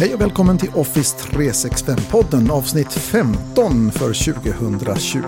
Hej 0.00 0.14
och 0.14 0.20
välkommen 0.20 0.58
till 0.58 0.70
Office 0.74 1.16
365-podden 1.16 2.50
avsnitt 2.50 2.92
15 2.92 3.90
för 3.90 4.32
2020. 4.32 5.22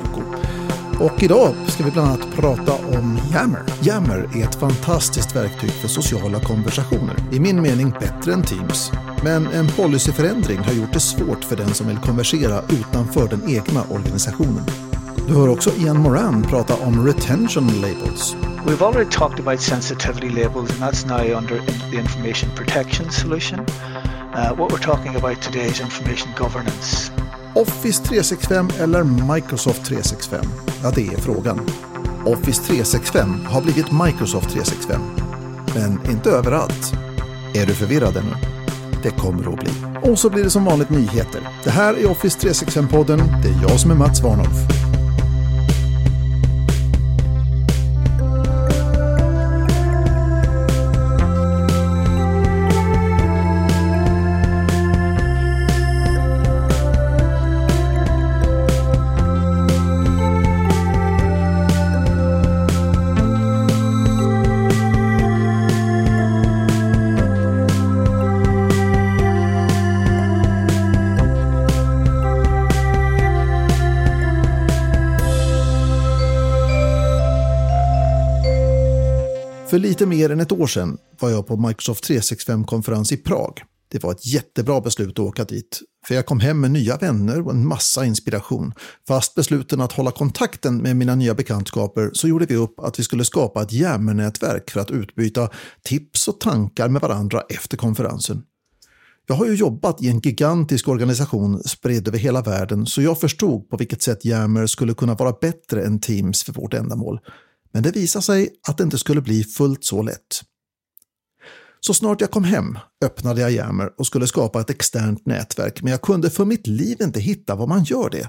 Och 1.01 1.23
idag 1.23 1.55
ska 1.69 1.85
vi 1.85 1.91
bland 1.91 2.09
annat 2.09 2.35
prata 2.35 2.73
om 2.73 3.19
Yammer. 3.33 3.63
Yammer 3.83 4.31
är 4.37 4.45
ett 4.45 4.55
fantastiskt 4.55 5.37
verktyg 5.37 5.71
för 5.71 5.89
sociala 5.89 6.41
konversationer. 6.41 7.17
I 7.33 7.41
min 7.41 7.63
mening 7.63 7.91
bättre 7.91 8.33
än 8.33 8.43
Teams. 8.43 8.93
Men 9.25 9.47
en 9.47 9.69
policyförändring 9.69 10.59
har 10.59 10.73
gjort 10.73 10.93
det 10.93 11.01
svårt 11.01 11.45
för 11.45 11.57
den 11.57 11.75
som 11.75 11.89
vill 11.89 11.99
konversera 11.99 12.63
utanför 12.69 13.29
den 13.29 13.49
egna 13.49 13.83
organisationen. 13.91 14.65
Du 15.29 15.35
hör 15.35 15.49
också 15.49 15.71
Ian 15.79 15.99
Moran 15.99 16.43
prata 16.43 16.75
om 16.75 17.07
retention 17.07 17.81
labels. 17.81 18.37
We've 18.67 18.87
already 18.87 19.11
talked 19.11 19.41
about 19.41 19.61
sensitivity 19.61 20.31
labels 20.31 20.71
and 20.71 20.81
that's 20.81 21.07
now 21.07 21.39
under 21.39 21.61
the 21.91 21.97
information 21.97 22.51
protection 22.57 23.11
solution. 23.11 23.67
Uh, 24.35 24.51
what 24.57 24.73
we're 24.73 24.79
talking 24.79 25.17
about 25.17 25.43
today 25.43 25.67
is 25.67 25.81
information 25.81 26.33
governance. 26.39 27.13
Office 27.55 28.03
365 28.03 28.71
eller 28.81 29.05
Microsoft 29.05 29.85
365? 29.85 30.45
Ja, 30.83 30.91
det 30.95 31.07
är 31.07 31.17
frågan. 31.21 31.61
Office 32.27 32.63
365 32.63 33.47
har 33.47 33.63
blivit 33.63 33.93
Microsoft 33.93 34.51
365. 34.51 35.01
Men 35.75 36.11
inte 36.11 36.31
överallt. 36.31 36.93
Är 37.55 37.67
du 37.67 37.75
förvirrad 37.75 38.17
ännu? 38.17 38.35
Det 39.03 39.11
kommer 39.11 39.53
att 39.53 39.61
bli. 39.61 39.71
Och 40.11 40.19
så 40.19 40.31
blir 40.31 40.45
det 40.45 40.51
som 40.51 40.65
vanligt 40.65 40.91
nyheter. 40.91 41.41
Det 41.65 41.71
här 41.71 41.95
är 41.95 42.11
Office 42.11 42.39
365-podden. 42.39 43.43
Det 43.43 43.49
är 43.49 43.63
jag 43.63 43.81
som 43.81 43.91
är 43.91 43.95
Mats 43.95 44.23
Warnhoff. 44.23 44.82
För 79.73 79.79
lite 79.79 80.07
mer 80.07 80.31
än 80.31 80.41
ett 80.41 80.53
år 80.53 80.67
sedan 80.67 80.99
var 81.21 81.31
jag 81.31 81.47
på 81.47 81.57
Microsoft 81.57 82.11
365-konferens 82.11 83.13
i 83.13 83.17
Prag. 83.17 83.63
Det 83.91 84.03
var 84.03 84.13
ett 84.13 84.27
jättebra 84.27 84.81
beslut 84.81 85.11
att 85.11 85.19
åka 85.19 85.45
dit, 85.45 85.81
för 86.07 86.15
jag 86.15 86.27
kom 86.27 86.41
hem 86.41 86.61
med 86.61 86.71
nya 86.71 86.97
vänner 86.97 87.47
och 87.47 87.53
en 87.53 87.67
massa 87.67 88.05
inspiration. 88.05 88.73
Fast 89.09 89.35
besluten 89.35 89.81
att 89.81 89.93
hålla 89.93 90.11
kontakten 90.11 90.77
med 90.77 90.97
mina 90.97 91.15
nya 91.15 91.35
bekantskaper 91.35 92.11
så 92.13 92.29
gjorde 92.29 92.47
vi 92.47 92.57
upp 92.57 92.81
att 92.81 92.99
vi 92.99 93.03
skulle 93.03 93.25
skapa 93.25 93.63
ett 93.63 93.73
jammer-nätverk 93.73 94.71
för 94.71 94.81
att 94.81 94.91
utbyta 94.91 95.49
tips 95.83 96.29
och 96.29 96.41
tankar 96.41 96.89
med 96.89 97.03
varandra 97.03 97.43
efter 97.49 97.77
konferensen. 97.77 98.43
Jag 99.27 99.35
har 99.35 99.47
ju 99.47 99.55
jobbat 99.55 100.03
i 100.03 100.09
en 100.09 100.21
gigantisk 100.21 100.89
organisation 100.89 101.63
spridd 101.63 102.09
över 102.09 102.19
hela 102.19 102.43
världen 102.43 102.87
så 102.87 103.03
jag 103.03 103.21
förstod 103.21 103.69
på 103.69 103.77
vilket 103.77 104.03
sätt 104.03 104.25
jammer 104.25 104.67
skulle 104.67 104.95
kunna 104.95 105.15
vara 105.15 105.33
bättre 105.41 105.85
än 105.85 106.01
Teams 106.01 106.43
för 106.43 106.53
vårt 106.53 106.75
ändamål. 106.75 107.21
Men 107.73 107.83
det 107.83 107.91
visade 107.91 108.23
sig 108.23 108.51
att 108.69 108.79
det 108.79 108.85
inte 108.85 108.99
skulle 108.99 109.21
bli 109.21 109.45
fullt 109.45 109.85
så 109.85 110.03
lätt. 110.03 110.43
Så 111.81 111.95
snart 111.95 112.21
jag 112.21 112.31
kom 112.31 112.45
hem 112.45 112.79
öppnade 113.05 113.41
jag 113.41 113.53
Yammer 113.53 113.93
och 113.99 114.07
skulle 114.07 114.27
skapa 114.27 114.61
ett 114.61 114.71
externt 114.71 115.27
nätverk, 115.27 115.83
men 115.83 115.91
jag 115.91 116.03
kunde 116.03 116.31
för 116.31 116.45
mitt 116.45 116.67
liv 116.67 117.03
inte 117.03 117.21
hitta 117.21 117.55
vad 117.55 117.69
man 117.69 117.85
gör 117.85 118.11
det. 118.11 118.29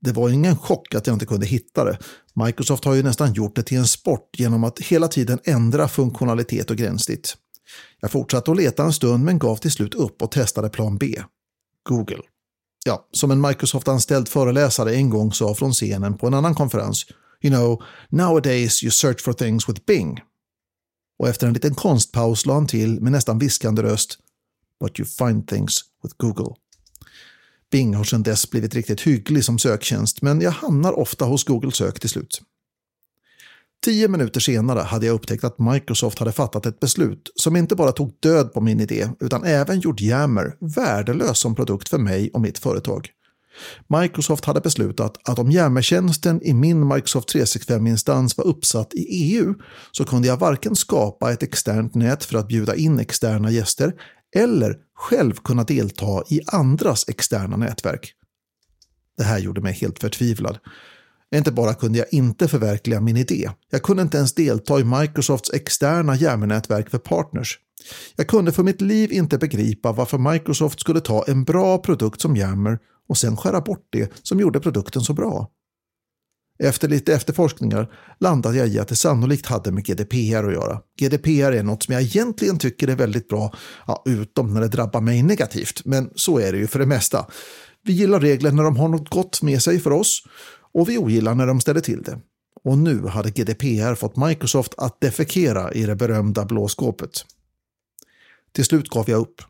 Det 0.00 0.12
var 0.12 0.28
ingen 0.28 0.56
chock 0.56 0.94
att 0.94 1.06
jag 1.06 1.14
inte 1.14 1.26
kunde 1.26 1.46
hitta 1.46 1.84
det. 1.84 1.98
Microsoft 2.34 2.84
har 2.84 2.94
ju 2.94 3.02
nästan 3.02 3.32
gjort 3.32 3.56
det 3.56 3.62
till 3.62 3.78
en 3.78 3.86
sport 3.86 4.30
genom 4.38 4.64
att 4.64 4.78
hela 4.78 5.08
tiden 5.08 5.38
ändra 5.44 5.88
funktionalitet 5.88 6.70
och 6.70 6.76
gränssnitt. 6.76 7.36
Jag 8.00 8.10
fortsatte 8.10 8.50
att 8.50 8.56
leta 8.56 8.84
en 8.84 8.92
stund 8.92 9.24
men 9.24 9.38
gav 9.38 9.56
till 9.56 9.72
slut 9.72 9.94
upp 9.94 10.22
och 10.22 10.30
testade 10.30 10.68
plan 10.68 10.98
B. 10.98 11.22
Google. 11.88 12.22
Ja, 12.86 13.08
som 13.12 13.30
en 13.30 13.40
Microsoft-anställd 13.40 14.28
föreläsare 14.28 14.94
en 14.94 15.10
gång 15.10 15.32
sa 15.32 15.54
från 15.54 15.72
scenen 15.72 16.18
på 16.18 16.26
en 16.26 16.34
annan 16.34 16.54
konferens 16.54 17.06
You 17.40 17.54
know, 17.54 17.82
nowadays 18.08 18.82
you 18.82 18.90
search 18.90 19.22
for 19.22 19.32
things 19.32 19.68
with 19.68 19.84
Bing. 19.86 20.20
Och 21.18 21.28
efter 21.28 21.46
en 21.46 21.52
liten 21.52 21.74
konstpaus 21.74 22.46
la 22.46 22.54
han 22.54 22.66
till 22.66 23.00
med 23.00 23.12
nästan 23.12 23.38
viskande 23.38 23.82
röst 23.82 24.18
But 24.80 25.00
you 25.00 25.06
find 25.06 25.48
things 25.48 25.80
with 26.02 26.14
Google. 26.18 26.54
Bing 27.70 27.94
har 27.94 28.04
sedan 28.04 28.22
dess 28.22 28.50
blivit 28.50 28.74
riktigt 28.74 29.00
hygglig 29.00 29.44
som 29.44 29.58
söktjänst, 29.58 30.22
men 30.22 30.40
jag 30.40 30.50
hamnar 30.50 30.92
ofta 30.92 31.24
hos 31.24 31.44
Google 31.44 31.72
sök 31.72 32.00
till 32.00 32.10
slut. 32.10 32.42
Tio 33.84 34.08
minuter 34.08 34.40
senare 34.40 34.80
hade 34.80 35.06
jag 35.06 35.14
upptäckt 35.14 35.44
att 35.44 35.58
Microsoft 35.58 36.18
hade 36.18 36.32
fattat 36.32 36.66
ett 36.66 36.80
beslut 36.80 37.30
som 37.34 37.56
inte 37.56 37.76
bara 37.76 37.92
tog 37.92 38.16
död 38.20 38.52
på 38.52 38.60
min 38.60 38.80
idé, 38.80 39.08
utan 39.20 39.44
även 39.44 39.80
gjort 39.80 40.00
Yammer 40.00 40.56
värdelös 40.60 41.38
som 41.38 41.54
produkt 41.54 41.88
för 41.88 41.98
mig 41.98 42.30
och 42.30 42.40
mitt 42.40 42.58
företag. 42.58 43.10
Microsoft 43.88 44.44
hade 44.44 44.60
beslutat 44.60 45.16
att 45.24 45.38
om 45.38 45.50
Yammer-tjänsten 45.50 46.42
i 46.42 46.54
min 46.54 46.88
Microsoft 46.88 47.34
365-instans 47.34 48.36
var 48.36 48.44
uppsatt 48.44 48.94
i 48.94 49.00
EU 49.00 49.54
så 49.92 50.04
kunde 50.04 50.28
jag 50.28 50.36
varken 50.36 50.76
skapa 50.76 51.32
ett 51.32 51.42
externt 51.42 51.94
nät 51.94 52.24
för 52.24 52.38
att 52.38 52.48
bjuda 52.48 52.74
in 52.74 53.00
externa 53.00 53.50
gäster 53.50 53.92
eller 54.36 54.76
själv 54.94 55.34
kunna 55.34 55.64
delta 55.64 56.22
i 56.28 56.40
andras 56.46 57.08
externa 57.08 57.56
nätverk. 57.56 58.12
Det 59.16 59.24
här 59.24 59.38
gjorde 59.38 59.60
mig 59.60 59.72
helt 59.72 59.98
förtvivlad. 59.98 60.58
Inte 61.34 61.52
bara 61.52 61.74
kunde 61.74 61.98
jag 61.98 62.06
inte 62.10 62.48
förverkliga 62.48 63.00
min 63.00 63.16
idé, 63.16 63.50
jag 63.70 63.82
kunde 63.82 64.02
inte 64.02 64.16
ens 64.16 64.34
delta 64.34 64.80
i 64.80 64.84
Microsofts 64.84 65.50
externa 65.52 66.16
Yammer-nätverk 66.16 66.90
för 66.90 66.98
partners. 66.98 67.58
Jag 68.16 68.26
kunde 68.26 68.52
för 68.52 68.62
mitt 68.62 68.80
liv 68.80 69.12
inte 69.12 69.38
begripa 69.38 69.92
varför 69.92 70.18
Microsoft 70.18 70.80
skulle 70.80 71.00
ta 71.00 71.24
en 71.28 71.44
bra 71.44 71.78
produkt 71.78 72.20
som 72.20 72.36
Yammer 72.36 72.78
och 73.08 73.18
sen 73.18 73.36
skära 73.36 73.60
bort 73.60 73.88
det 73.90 74.12
som 74.22 74.40
gjorde 74.40 74.60
produkten 74.60 75.02
så 75.02 75.12
bra. 75.12 75.50
Efter 76.58 76.88
lite 76.88 77.14
efterforskningar 77.14 77.92
landade 78.20 78.56
jag 78.58 78.68
i 78.68 78.78
att 78.78 78.88
det 78.88 78.96
sannolikt 78.96 79.46
hade 79.46 79.72
med 79.72 79.84
GDPR 79.84 80.44
att 80.44 80.52
göra. 80.52 80.80
GDPR 81.00 81.52
är 81.52 81.62
något 81.62 81.82
som 81.82 81.94
jag 81.94 82.02
egentligen 82.02 82.58
tycker 82.58 82.88
är 82.88 82.96
väldigt 82.96 83.28
bra, 83.28 83.54
ja, 83.86 84.02
utom 84.06 84.54
när 84.54 84.60
det 84.60 84.68
drabbar 84.68 85.00
mig 85.00 85.22
negativt, 85.22 85.84
men 85.84 86.10
så 86.14 86.38
är 86.38 86.52
det 86.52 86.58
ju 86.58 86.66
för 86.66 86.78
det 86.78 86.86
mesta. 86.86 87.26
Vi 87.82 87.92
gillar 87.92 88.20
regler 88.20 88.52
när 88.52 88.62
de 88.62 88.76
har 88.76 88.88
något 88.88 89.08
gott 89.08 89.42
med 89.42 89.62
sig 89.62 89.80
för 89.80 89.90
oss 89.90 90.22
och 90.72 90.88
vi 90.88 90.98
ogillar 90.98 91.34
när 91.34 91.46
de 91.46 91.60
ställer 91.60 91.80
till 91.80 92.02
det. 92.02 92.20
Och 92.64 92.78
nu 92.78 93.06
hade 93.06 93.30
GDPR 93.30 93.94
fått 93.94 94.16
Microsoft 94.16 94.74
att 94.78 95.00
defekera 95.00 95.72
i 95.72 95.86
det 95.86 95.96
berömda 95.96 96.44
blå 96.44 96.68
skåpet. 96.68 97.24
Till 98.52 98.64
slut 98.64 98.88
gav 98.88 99.10
jag 99.10 99.20
upp. 99.20 99.42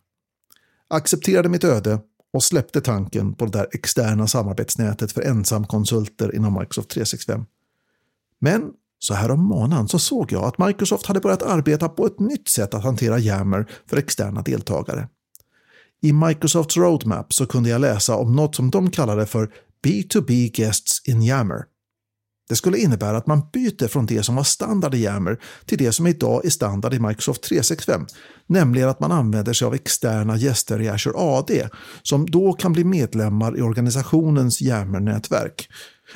Accepterade 0.89 1.49
mitt 1.49 1.65
öde 1.65 1.99
och 2.35 2.43
släppte 2.43 2.81
tanken 2.81 3.35
på 3.35 3.47
det 3.47 3.59
där 3.59 3.69
externa 3.73 4.27
samarbetsnätet 4.27 5.13
för 5.13 5.23
ensamkonsulter 5.23 6.35
inom 6.35 6.55
Microsoft 6.55 6.91
365. 6.91 7.45
Men 8.41 8.71
så 8.99 9.15
här 9.15 9.31
om 9.31 9.41
månaden 9.41 9.89
så 9.89 9.99
såg 9.99 10.33
jag 10.33 10.45
att 10.45 10.59
Microsoft 10.59 11.07
hade 11.07 11.21
börjat 11.21 11.43
arbeta 11.43 11.89
på 11.89 12.07
ett 12.07 12.21
nytt 12.21 12.49
sätt 12.49 12.75
att 12.75 12.83
hantera 12.83 13.19
Yammer 13.19 13.71
för 13.87 13.97
externa 13.97 14.43
deltagare. 14.43 15.09
I 16.03 16.13
Microsofts 16.13 16.77
roadmap 16.77 17.33
så 17.33 17.47
kunde 17.47 17.69
jag 17.69 17.81
läsa 17.81 18.17
om 18.17 18.37
något 18.37 18.55
som 18.55 18.71
de 18.71 18.91
kallade 18.91 19.27
för 19.27 19.53
B2B 19.85 20.57
Guests 20.57 21.09
in 21.09 21.23
Yammer. 21.23 21.65
Det 22.49 22.57
skulle 22.57 22.79
innebära 22.79 23.17
att 23.17 23.27
man 23.27 23.43
byter 23.53 23.89
från 23.89 24.07
det 24.07 24.23
som 24.23 24.35
var 24.35 24.43
standard 24.43 24.95
i 24.95 24.99
Yammer 24.99 25.41
till 25.67 25.79
det 25.79 25.93
som 25.93 26.07
idag 26.07 26.45
är 26.45 26.51
standard 26.51 26.95
i 26.95 26.99
Microsoft 26.99 27.43
365, 27.43 28.07
nämligen 28.47 28.89
att 28.89 29.01
man 29.01 29.13
använder 29.13 29.53
sig 29.53 29.67
av 29.67 29.75
externa 29.75 30.37
gäster 30.37 30.81
i 30.81 30.89
Azure 30.89 31.15
AD 31.17 31.69
som 32.03 32.31
då 32.31 32.53
kan 32.53 32.73
bli 32.73 32.85
medlemmar 32.85 33.59
i 33.59 33.63
organisationens 33.63 34.63
Yammer-nätverk. 34.63 35.69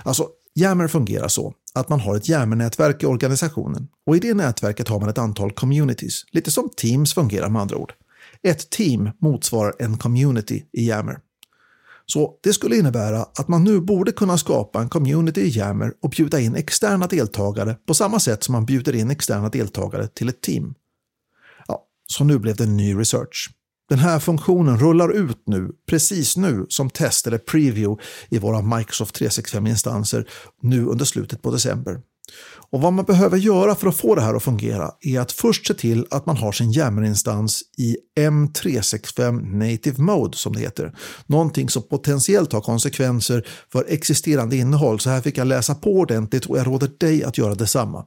Alltså, 0.03 0.29
Yammer 0.55 0.89
fungerar 0.89 1.29
så 1.29 1.55
att 1.75 1.89
man 1.89 2.01
har 2.01 2.17
ett 2.17 2.29
Yammer-nätverk 2.29 3.03
i 3.03 3.07
organisationen 3.07 3.89
och 4.07 4.17
i 4.17 4.19
det 4.19 4.35
nätverket 4.35 4.89
har 4.89 5.01
man 5.01 5.09
ett 5.09 5.19
antal 5.19 5.53
communities, 5.53 6.25
lite 6.31 6.51
som 6.51 6.71
Teams 6.77 7.15
fungerar 7.15 7.49
med 7.49 7.63
andra 7.63 7.77
ord. 7.77 7.93
Ett 8.43 8.71
team 8.71 9.11
motsvarar 9.21 9.75
en 9.79 9.99
community 9.99 10.65
i 10.73 10.89
Yammer. 10.89 11.19
Så 12.13 12.39
det 12.43 12.53
skulle 12.53 12.77
innebära 12.77 13.23
att 13.23 13.49
man 13.49 13.65
nu 13.65 13.81
borde 13.81 14.13
kunna 14.13 14.39
skapa 14.39 14.81
en 14.81 14.89
community 14.89 15.41
i 15.41 15.59
Yammer 15.59 15.93
och 16.03 16.11
bjuda 16.11 16.41
in 16.41 16.55
externa 16.55 17.07
deltagare 17.07 17.77
på 17.87 17.95
samma 17.95 18.21
sätt 18.21 18.45
som 18.45 18.53
man 18.53 18.67
bjuder 18.67 18.95
in 18.95 19.11
externa 19.11 19.49
deltagare 19.49 20.09
till 20.09 20.29
ett 20.29 20.41
team. 20.41 20.75
Ja, 21.67 21.85
så 22.07 22.25
nu 22.25 22.39
blev 22.39 22.57
det 22.57 22.65
en 22.65 22.77
ny 22.77 22.95
research. 22.95 23.51
Den 23.89 23.99
här 23.99 24.19
funktionen 24.19 24.79
rullar 24.79 25.13
ut 25.13 25.43
nu, 25.47 25.71
precis 25.89 26.37
nu, 26.37 26.67
som 26.69 26.91
test 26.91 27.27
eller 27.27 27.39
preview 27.39 28.05
i 28.29 28.39
våra 28.39 28.77
Microsoft 28.77 29.21
365-instanser 29.21 30.29
nu 30.63 30.85
under 30.85 31.05
slutet 31.05 31.43
på 31.43 31.51
december. 31.51 32.01
Och 32.71 32.81
vad 32.81 32.93
man 32.93 33.05
behöver 33.05 33.37
göra 33.37 33.75
för 33.75 33.89
att 33.89 33.97
få 33.97 34.15
det 34.15 34.21
här 34.21 34.35
att 34.35 34.43
fungera 34.43 34.91
är 35.01 35.21
att 35.21 35.33
först 35.33 35.67
se 35.67 35.75
till 35.75 36.07
att 36.11 36.27
man 36.27 36.37
har 36.37 36.53
sin 36.53 36.73
jammerinstans 36.73 37.63
i 37.79 37.97
M365 38.21 39.59
Native 39.59 40.03
Mode 40.03 40.37
som 40.37 40.53
det 40.53 40.61
heter. 40.61 40.95
Någonting 41.27 41.69
som 41.69 41.83
potentiellt 41.83 42.53
har 42.53 42.61
konsekvenser 42.61 43.47
för 43.73 43.85
existerande 43.89 44.57
innehåll, 44.57 45.01
så 45.01 45.11
här 45.11 45.21
fick 45.21 45.39
jag 45.39 45.47
läsa 45.47 45.75
på 45.75 45.91
ordentligt 45.93 46.47
och 46.47 46.59
jag 46.59 46.67
råder 46.67 46.91
dig 46.99 47.25
att 47.25 47.39
göra 47.39 47.55
detsamma. 47.55 48.05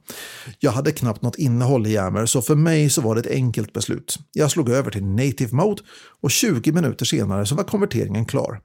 Jag 0.58 0.72
hade 0.72 0.92
knappt 0.92 1.22
något 1.22 1.38
innehåll 1.38 1.86
i 1.86 1.92
jammer 1.92 2.26
så 2.26 2.42
för 2.42 2.54
mig 2.54 2.90
så 2.90 3.00
var 3.00 3.14
det 3.14 3.20
ett 3.20 3.26
enkelt 3.26 3.72
beslut. 3.72 4.18
Jag 4.32 4.50
slog 4.50 4.70
över 4.70 4.90
till 4.90 5.04
Native 5.04 5.56
Mode 5.56 5.82
och 6.20 6.30
20 6.30 6.72
minuter 6.72 7.04
senare 7.04 7.46
så 7.46 7.54
var 7.54 7.64
konverteringen 7.64 8.26
klar. 8.26 8.60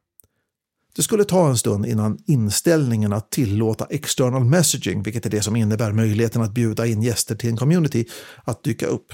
Det 0.97 1.03
skulle 1.03 1.23
ta 1.23 1.49
en 1.49 1.57
stund 1.57 1.85
innan 1.85 2.17
inställningen 2.27 3.13
att 3.13 3.31
tillåta 3.31 3.85
external 3.89 4.43
messaging, 4.45 5.03
vilket 5.03 5.25
är 5.25 5.29
det 5.29 5.41
som 5.41 5.55
innebär 5.55 5.91
möjligheten 5.91 6.41
att 6.41 6.53
bjuda 6.53 6.85
in 6.85 7.01
gäster 7.01 7.35
till 7.35 7.49
en 7.49 7.57
community, 7.57 8.05
att 8.43 8.63
dyka 8.63 8.85
upp. 8.85 9.13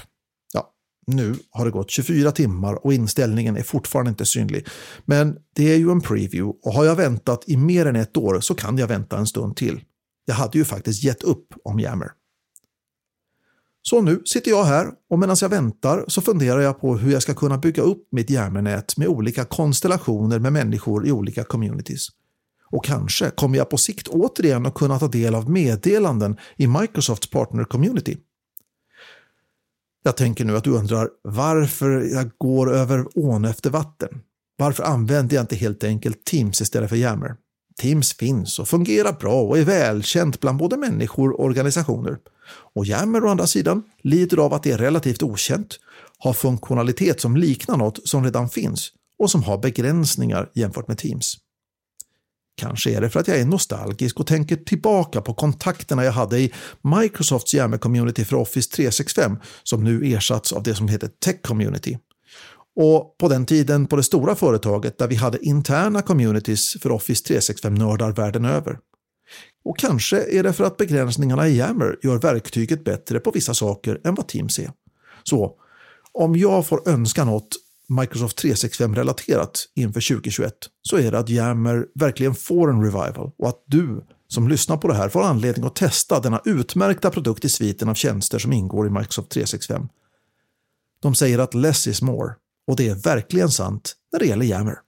Ja, 0.52 0.70
nu 1.06 1.36
har 1.50 1.64
det 1.64 1.70
gått 1.70 1.90
24 1.90 2.32
timmar 2.32 2.86
och 2.86 2.94
inställningen 2.94 3.56
är 3.56 3.62
fortfarande 3.62 4.08
inte 4.08 4.26
synlig. 4.26 4.66
Men 5.04 5.36
det 5.54 5.72
är 5.72 5.76
ju 5.76 5.90
en 5.90 6.00
preview 6.00 6.58
och 6.62 6.72
har 6.72 6.84
jag 6.84 6.96
väntat 6.96 7.44
i 7.46 7.56
mer 7.56 7.86
än 7.86 7.96
ett 7.96 8.16
år 8.16 8.40
så 8.40 8.54
kan 8.54 8.78
jag 8.78 8.86
vänta 8.86 9.18
en 9.18 9.26
stund 9.26 9.56
till. 9.56 9.80
Jag 10.24 10.34
hade 10.34 10.58
ju 10.58 10.64
faktiskt 10.64 11.04
gett 11.04 11.22
upp 11.22 11.46
om 11.64 11.80
Yammer. 11.80 12.10
Så 13.86 14.00
nu 14.00 14.22
sitter 14.24 14.50
jag 14.50 14.64
här 14.64 14.90
och 15.10 15.18
medan 15.18 15.36
jag 15.40 15.48
väntar 15.48 16.04
så 16.08 16.20
funderar 16.20 16.60
jag 16.60 16.80
på 16.80 16.96
hur 16.96 17.12
jag 17.12 17.22
ska 17.22 17.34
kunna 17.34 17.58
bygga 17.58 17.82
upp 17.82 18.08
mitt 18.10 18.30
Yammer-nät 18.30 18.96
med 18.96 19.08
olika 19.08 19.44
konstellationer 19.44 20.38
med 20.38 20.52
människor 20.52 21.06
i 21.06 21.12
olika 21.12 21.44
communities. 21.44 22.08
Och 22.70 22.84
kanske 22.84 23.30
kommer 23.30 23.58
jag 23.58 23.70
på 23.70 23.78
sikt 23.78 24.08
återigen 24.08 24.66
att 24.66 24.74
kunna 24.74 24.98
ta 24.98 25.08
del 25.08 25.34
av 25.34 25.50
meddelanden 25.50 26.36
i 26.56 26.66
Microsofts 26.66 27.30
partner 27.30 27.64
community. 27.64 28.16
Jag 30.02 30.16
tänker 30.16 30.44
nu 30.44 30.56
att 30.56 30.64
du 30.64 30.70
undrar 30.70 31.08
varför 31.22 31.88
jag 32.00 32.30
går 32.38 32.74
över 32.74 33.06
ån 33.14 33.44
efter 33.44 33.70
vatten. 33.70 34.20
Varför 34.56 34.82
använder 34.82 35.36
jag 35.36 35.42
inte 35.42 35.56
helt 35.56 35.84
enkelt 35.84 36.24
Teams 36.24 36.60
istället 36.60 36.90
för 36.90 36.96
Yammer? 36.96 37.36
Teams 37.80 38.12
finns 38.12 38.58
och 38.58 38.68
fungerar 38.68 39.12
bra 39.12 39.42
och 39.42 39.58
är 39.58 39.64
välkänt 39.64 40.40
bland 40.40 40.58
både 40.58 40.76
människor 40.76 41.32
och 41.32 41.44
organisationer. 41.44 42.18
Och 42.74 42.86
Yammer 42.86 43.24
å 43.24 43.28
andra 43.28 43.46
sidan 43.46 43.82
lider 44.02 44.36
av 44.36 44.54
att 44.54 44.62
det 44.62 44.70
är 44.70 44.78
relativt 44.78 45.22
okänt, 45.22 45.78
har 46.18 46.32
funktionalitet 46.32 47.20
som 47.20 47.36
liknar 47.36 47.76
något 47.76 48.08
som 48.08 48.24
redan 48.24 48.48
finns 48.48 48.92
och 49.18 49.30
som 49.30 49.42
har 49.42 49.58
begränsningar 49.58 50.50
jämfört 50.54 50.88
med 50.88 50.98
Teams. 50.98 51.36
Kanske 52.56 52.96
är 52.96 53.00
det 53.00 53.10
för 53.10 53.20
att 53.20 53.28
jag 53.28 53.38
är 53.38 53.44
nostalgisk 53.44 54.20
och 54.20 54.26
tänker 54.26 54.56
tillbaka 54.56 55.20
på 55.20 55.34
kontakterna 55.34 56.04
jag 56.04 56.12
hade 56.12 56.40
i 56.40 56.52
Microsofts 56.82 57.54
Yammer-community 57.54 58.24
för 58.24 58.36
Office 58.36 58.70
365 58.70 59.36
som 59.62 59.84
nu 59.84 60.14
ersatts 60.14 60.52
av 60.52 60.62
det 60.62 60.74
som 60.74 60.88
heter 60.88 61.10
Tech 61.24 61.42
Community. 61.42 61.98
Och 62.76 63.18
på 63.18 63.28
den 63.28 63.46
tiden 63.46 63.86
på 63.86 63.96
det 63.96 64.02
stora 64.02 64.34
företaget 64.34 64.98
där 64.98 65.08
vi 65.08 65.14
hade 65.14 65.46
interna 65.46 66.02
communities 66.02 66.76
för 66.82 66.92
Office 66.92 67.34
365-nördar 67.34 68.12
världen 68.12 68.44
över. 68.44 68.78
Och 69.64 69.78
kanske 69.78 70.38
är 70.38 70.42
det 70.42 70.52
för 70.52 70.64
att 70.64 70.76
begränsningarna 70.76 71.48
i 71.48 71.58
Yammer 71.58 71.98
gör 72.02 72.18
verktyget 72.18 72.84
bättre 72.84 73.20
på 73.20 73.30
vissa 73.30 73.54
saker 73.54 74.00
än 74.04 74.14
vad 74.14 74.28
Teams 74.28 74.58
är. 74.58 74.70
Så 75.22 75.52
om 76.12 76.36
jag 76.36 76.66
får 76.66 76.88
önska 76.88 77.24
något 77.24 77.48
Microsoft 77.88 78.44
365-relaterat 78.44 79.68
inför 79.74 80.14
2021 80.14 80.54
så 80.82 80.96
är 80.96 81.12
det 81.12 81.18
att 81.18 81.30
Yammer 81.30 81.86
verkligen 81.94 82.34
får 82.34 82.70
en 82.70 82.82
revival 82.82 83.30
och 83.38 83.48
att 83.48 83.62
du 83.66 84.04
som 84.28 84.48
lyssnar 84.48 84.76
på 84.76 84.88
det 84.88 84.94
här 84.94 85.08
får 85.08 85.22
anledning 85.22 85.66
att 85.66 85.76
testa 85.76 86.20
denna 86.20 86.40
utmärkta 86.44 87.10
produkt 87.10 87.44
i 87.44 87.48
sviten 87.48 87.88
av 87.88 87.94
tjänster 87.94 88.38
som 88.38 88.52
ingår 88.52 88.86
i 88.86 88.90
Microsoft 88.90 89.30
365. 89.30 89.88
De 91.02 91.14
säger 91.14 91.38
att 91.38 91.54
less 91.54 91.86
is 91.86 92.02
more 92.02 92.34
och 92.66 92.76
det 92.76 92.88
är 92.88 92.94
verkligen 92.94 93.50
sant 93.50 93.94
när 94.12 94.18
det 94.18 94.26
gäller 94.26 94.44
Yammer. 94.44 94.78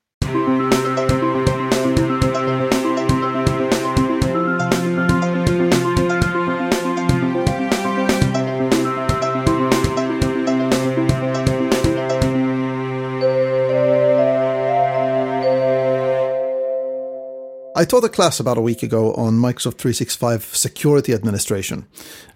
I 17.78 17.84
taught 17.84 18.04
a 18.04 18.08
class 18.08 18.40
about 18.40 18.56
a 18.56 18.62
week 18.62 18.82
ago 18.82 19.12
on 19.12 19.38
Microsoft 19.38 19.78
365 19.78 20.40
security 20.54 21.12
administration, 21.12 21.84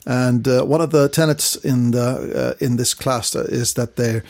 and 0.06 0.46
uh, 0.46 0.62
one 0.62 0.82
of 0.82 0.90
the 0.90 1.08
tenets 1.08 1.56
in 1.56 1.92
the 1.92 2.56
uh, 2.60 2.66
in 2.66 2.76
this 2.76 2.92
class 2.92 3.34
is 3.34 3.72
that 3.74 3.96
they're 3.96 4.22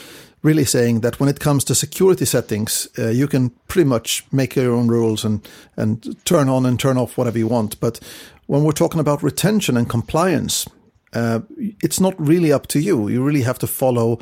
really 0.42 0.64
saying 0.64 1.00
that 1.00 1.20
when 1.20 1.28
it 1.28 1.40
comes 1.40 1.64
to 1.64 1.74
security 1.74 2.24
settings, 2.24 2.88
uh, 2.98 3.08
you 3.08 3.28
can 3.28 3.50
pretty 3.66 3.88
much 3.88 4.24
make 4.30 4.56
your 4.56 4.74
own 4.74 4.88
rules 4.88 5.24
and 5.24 5.40
and 5.76 6.16
turn 6.24 6.48
on 6.48 6.66
and 6.66 6.78
turn 6.78 6.98
off 6.98 7.16
whatever 7.16 7.38
you 7.38 7.48
want. 7.50 7.78
But 7.80 8.00
when 8.46 8.64
we're 8.64 8.72
talking 8.72 9.00
about 9.00 9.22
retention 9.22 9.76
and 9.76 9.88
compliance, 9.88 10.66
uh, 11.12 11.40
it's 11.82 12.00
not 12.00 12.14
really 12.18 12.52
up 12.52 12.66
to 12.66 12.78
you. 12.78 13.08
You 13.08 13.26
really 13.26 13.42
have 13.42 13.58
to 13.58 13.66
follow 13.66 14.18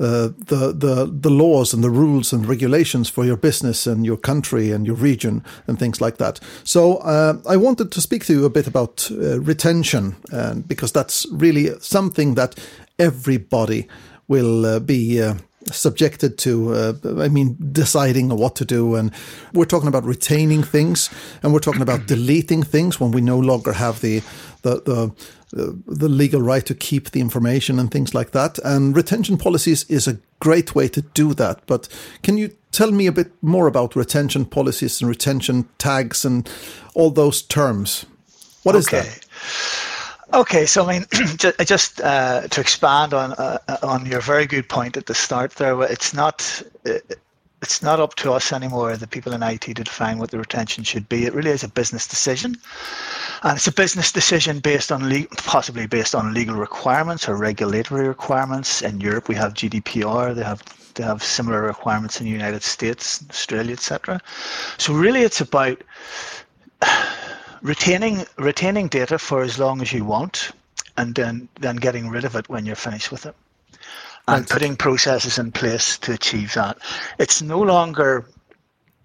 uh, 0.00 0.30
the 0.46 0.72
the 0.76 1.20
the 1.20 1.30
laws 1.30 1.74
and 1.74 1.84
the 1.84 1.90
rules 1.90 2.32
and 2.32 2.48
regulations 2.48 3.10
for 3.10 3.24
your 3.24 3.36
business 3.36 3.86
and 3.86 4.06
your 4.06 4.18
country 4.18 4.72
and 4.72 4.86
your 4.86 4.96
region 4.96 5.42
and 5.66 5.78
things 5.78 6.00
like 6.00 6.16
that. 6.16 6.40
So 6.64 6.96
uh, 6.96 7.34
I 7.48 7.56
wanted 7.56 7.90
to 7.92 8.00
speak 8.00 8.24
to 8.24 8.32
you 8.32 8.44
a 8.44 8.50
bit 8.50 8.66
about 8.66 9.10
uh, 9.10 9.40
retention, 9.40 10.16
because 10.66 10.92
that's 10.92 11.26
really 11.30 11.78
something 11.80 12.34
that 12.36 12.58
everybody 12.98 13.86
will 14.28 14.64
uh, 14.64 14.80
be 14.80 15.22
uh, 15.22 15.34
subjected 15.66 16.38
to, 16.38 16.72
uh, 16.74 16.92
I 17.18 17.28
mean, 17.28 17.56
deciding 17.72 18.28
what 18.30 18.56
to 18.56 18.64
do. 18.64 18.94
And 18.94 19.12
we're 19.52 19.64
talking 19.64 19.88
about 19.88 20.04
retaining 20.04 20.62
things 20.62 21.10
and 21.42 21.52
we're 21.52 21.60
talking 21.60 21.82
about 21.82 22.06
deleting 22.06 22.62
things 22.62 22.98
when 22.98 23.10
we 23.10 23.20
no 23.20 23.38
longer 23.38 23.72
have 23.72 24.00
the, 24.00 24.22
the, 24.62 24.80
the, 25.52 25.78
the 25.86 26.08
legal 26.08 26.40
right 26.40 26.64
to 26.66 26.74
keep 26.74 27.10
the 27.10 27.20
information 27.20 27.78
and 27.78 27.90
things 27.90 28.14
like 28.14 28.30
that. 28.32 28.58
And 28.64 28.96
retention 28.96 29.36
policies 29.36 29.84
is 29.84 30.08
a 30.08 30.18
great 30.40 30.74
way 30.74 30.88
to 30.88 31.02
do 31.02 31.34
that. 31.34 31.60
But 31.66 31.88
can 32.22 32.38
you 32.38 32.56
tell 32.72 32.90
me 32.90 33.06
a 33.06 33.12
bit 33.12 33.32
more 33.42 33.66
about 33.66 33.96
retention 33.96 34.46
policies 34.46 35.00
and 35.00 35.08
retention 35.08 35.68
tags 35.78 36.24
and 36.24 36.48
all 36.94 37.10
those 37.10 37.42
terms? 37.42 38.06
What 38.62 38.76
is 38.76 38.88
okay. 38.88 39.02
that? 39.02 39.89
Okay, 40.32 40.64
so 40.64 40.86
I 40.86 40.92
mean, 40.98 41.06
just 41.64 42.00
uh, 42.00 42.46
to 42.48 42.60
expand 42.60 43.14
on 43.14 43.32
uh, 43.32 43.58
on 43.82 44.06
your 44.06 44.20
very 44.20 44.46
good 44.46 44.68
point 44.68 44.96
at 44.96 45.06
the 45.06 45.14
start 45.14 45.52
there, 45.52 45.80
it's 45.82 46.14
not 46.14 46.62
it's 47.62 47.82
not 47.82 48.00
up 48.00 48.14
to 48.16 48.32
us 48.32 48.52
anymore, 48.52 48.96
the 48.96 49.06
people 49.06 49.32
in 49.32 49.42
IT, 49.42 49.62
to 49.62 49.74
define 49.74 50.18
what 50.18 50.30
the 50.30 50.38
retention 50.38 50.84
should 50.84 51.08
be. 51.08 51.26
It 51.26 51.34
really 51.34 51.50
is 51.50 51.64
a 51.64 51.68
business 51.68 52.06
decision, 52.06 52.56
and 53.42 53.56
it's 53.56 53.66
a 53.66 53.72
business 53.72 54.12
decision 54.12 54.60
based 54.60 54.92
on 54.92 55.08
le- 55.08 55.26
possibly 55.36 55.86
based 55.86 56.14
on 56.14 56.32
legal 56.32 56.54
requirements 56.54 57.28
or 57.28 57.36
regulatory 57.36 58.06
requirements. 58.06 58.82
In 58.82 59.00
Europe, 59.00 59.28
we 59.28 59.34
have 59.34 59.54
GDPR. 59.54 60.34
They 60.34 60.44
have 60.44 60.62
they 60.94 61.02
have 61.02 61.24
similar 61.24 61.62
requirements 61.62 62.20
in 62.20 62.26
the 62.26 62.32
United 62.32 62.62
States, 62.62 63.24
Australia, 63.30 63.72
etc. 63.72 64.20
So 64.78 64.94
really, 64.94 65.22
it's 65.22 65.40
about 65.40 65.82
retaining 67.62 68.24
retaining 68.38 68.88
data 68.88 69.18
for 69.18 69.42
as 69.42 69.58
long 69.58 69.80
as 69.82 69.92
you 69.92 70.04
want, 70.04 70.52
and 70.96 71.14
then 71.14 71.48
then 71.60 71.76
getting 71.76 72.08
rid 72.08 72.24
of 72.24 72.36
it 72.36 72.48
when 72.48 72.66
you're 72.66 72.76
finished 72.76 73.10
with 73.10 73.26
it, 73.26 73.34
and 74.28 74.48
putting 74.48 74.76
processes 74.76 75.38
in 75.38 75.52
place 75.52 75.98
to 75.98 76.12
achieve 76.12 76.54
that. 76.54 76.78
It's 77.18 77.42
no 77.42 77.60
longer 77.60 78.26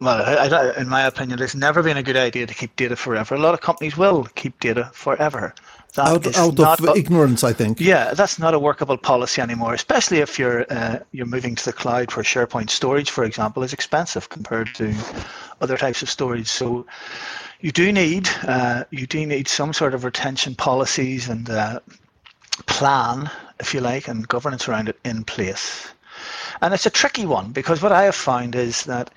well, 0.02 0.22
I, 0.22 0.48
I, 0.48 0.78
in 0.80 0.90
my 0.90 1.04
opinion, 1.04 1.42
it's 1.42 1.56
never 1.56 1.82
been 1.82 1.96
a 1.96 2.04
good 2.04 2.18
idea 2.18 2.46
to 2.46 2.54
keep 2.54 2.76
data 2.76 2.96
forever. 2.96 3.36
A 3.36 3.40
lot 3.40 3.54
of 3.54 3.62
companies 3.62 3.96
will 3.96 4.26
keep 4.36 4.60
data 4.60 4.90
forever. 4.94 5.54
That 5.94 6.08
out, 6.08 6.60
out 6.60 6.80
of 6.82 6.90
a, 6.90 6.94
ignorance, 6.94 7.46
I 7.46 7.54
think. 7.54 7.80
Yeah, 7.80 8.14
that's 8.14 8.38
not 8.38 8.54
a 8.54 8.60
workable 8.60 8.98
policy 8.98 9.42
anymore, 9.42 9.74
especially 9.74 10.18
if 10.18 10.38
you're 10.38 10.66
uh, 10.70 11.00
you're 11.14 11.26
moving 11.26 11.56
to 11.56 11.64
the 11.64 11.72
cloud 11.72 12.12
for 12.12 12.22
SharePoint 12.22 12.70
storage, 12.70 13.10
for 13.10 13.24
example, 13.24 13.64
is 13.64 13.72
expensive 13.72 14.28
compared 14.28 14.76
to 14.76 14.94
other 15.62 15.78
types 15.78 16.02
of 16.02 16.10
storage. 16.10 16.48
So 16.48 16.86
you 17.62 17.72
do 17.72 17.92
need 17.92 18.30
uh, 18.44 18.84
you 18.92 19.08
do 19.08 19.26
need 19.26 19.48
some 19.48 19.74
sort 19.74 19.94
of 19.94 20.04
retention 20.04 20.56
policies 20.56 21.30
and 21.30 21.50
uh, 21.50 21.80
plan, 22.66 23.30
if 23.60 23.74
you 23.74 23.82
like, 23.82 24.08
and 24.08 24.28
governance 24.28 24.68
around 24.68 24.90
it 24.90 25.00
in 25.04 25.24
place. 25.24 25.88
And 26.62 26.74
it's 26.74 26.86
a 26.86 26.92
tricky 26.92 27.26
one 27.26 27.52
because 27.52 27.82
what 27.82 27.92
I 27.92 28.04
have 28.04 28.16
found 28.16 28.56
is 28.56 28.84
that, 28.84 29.12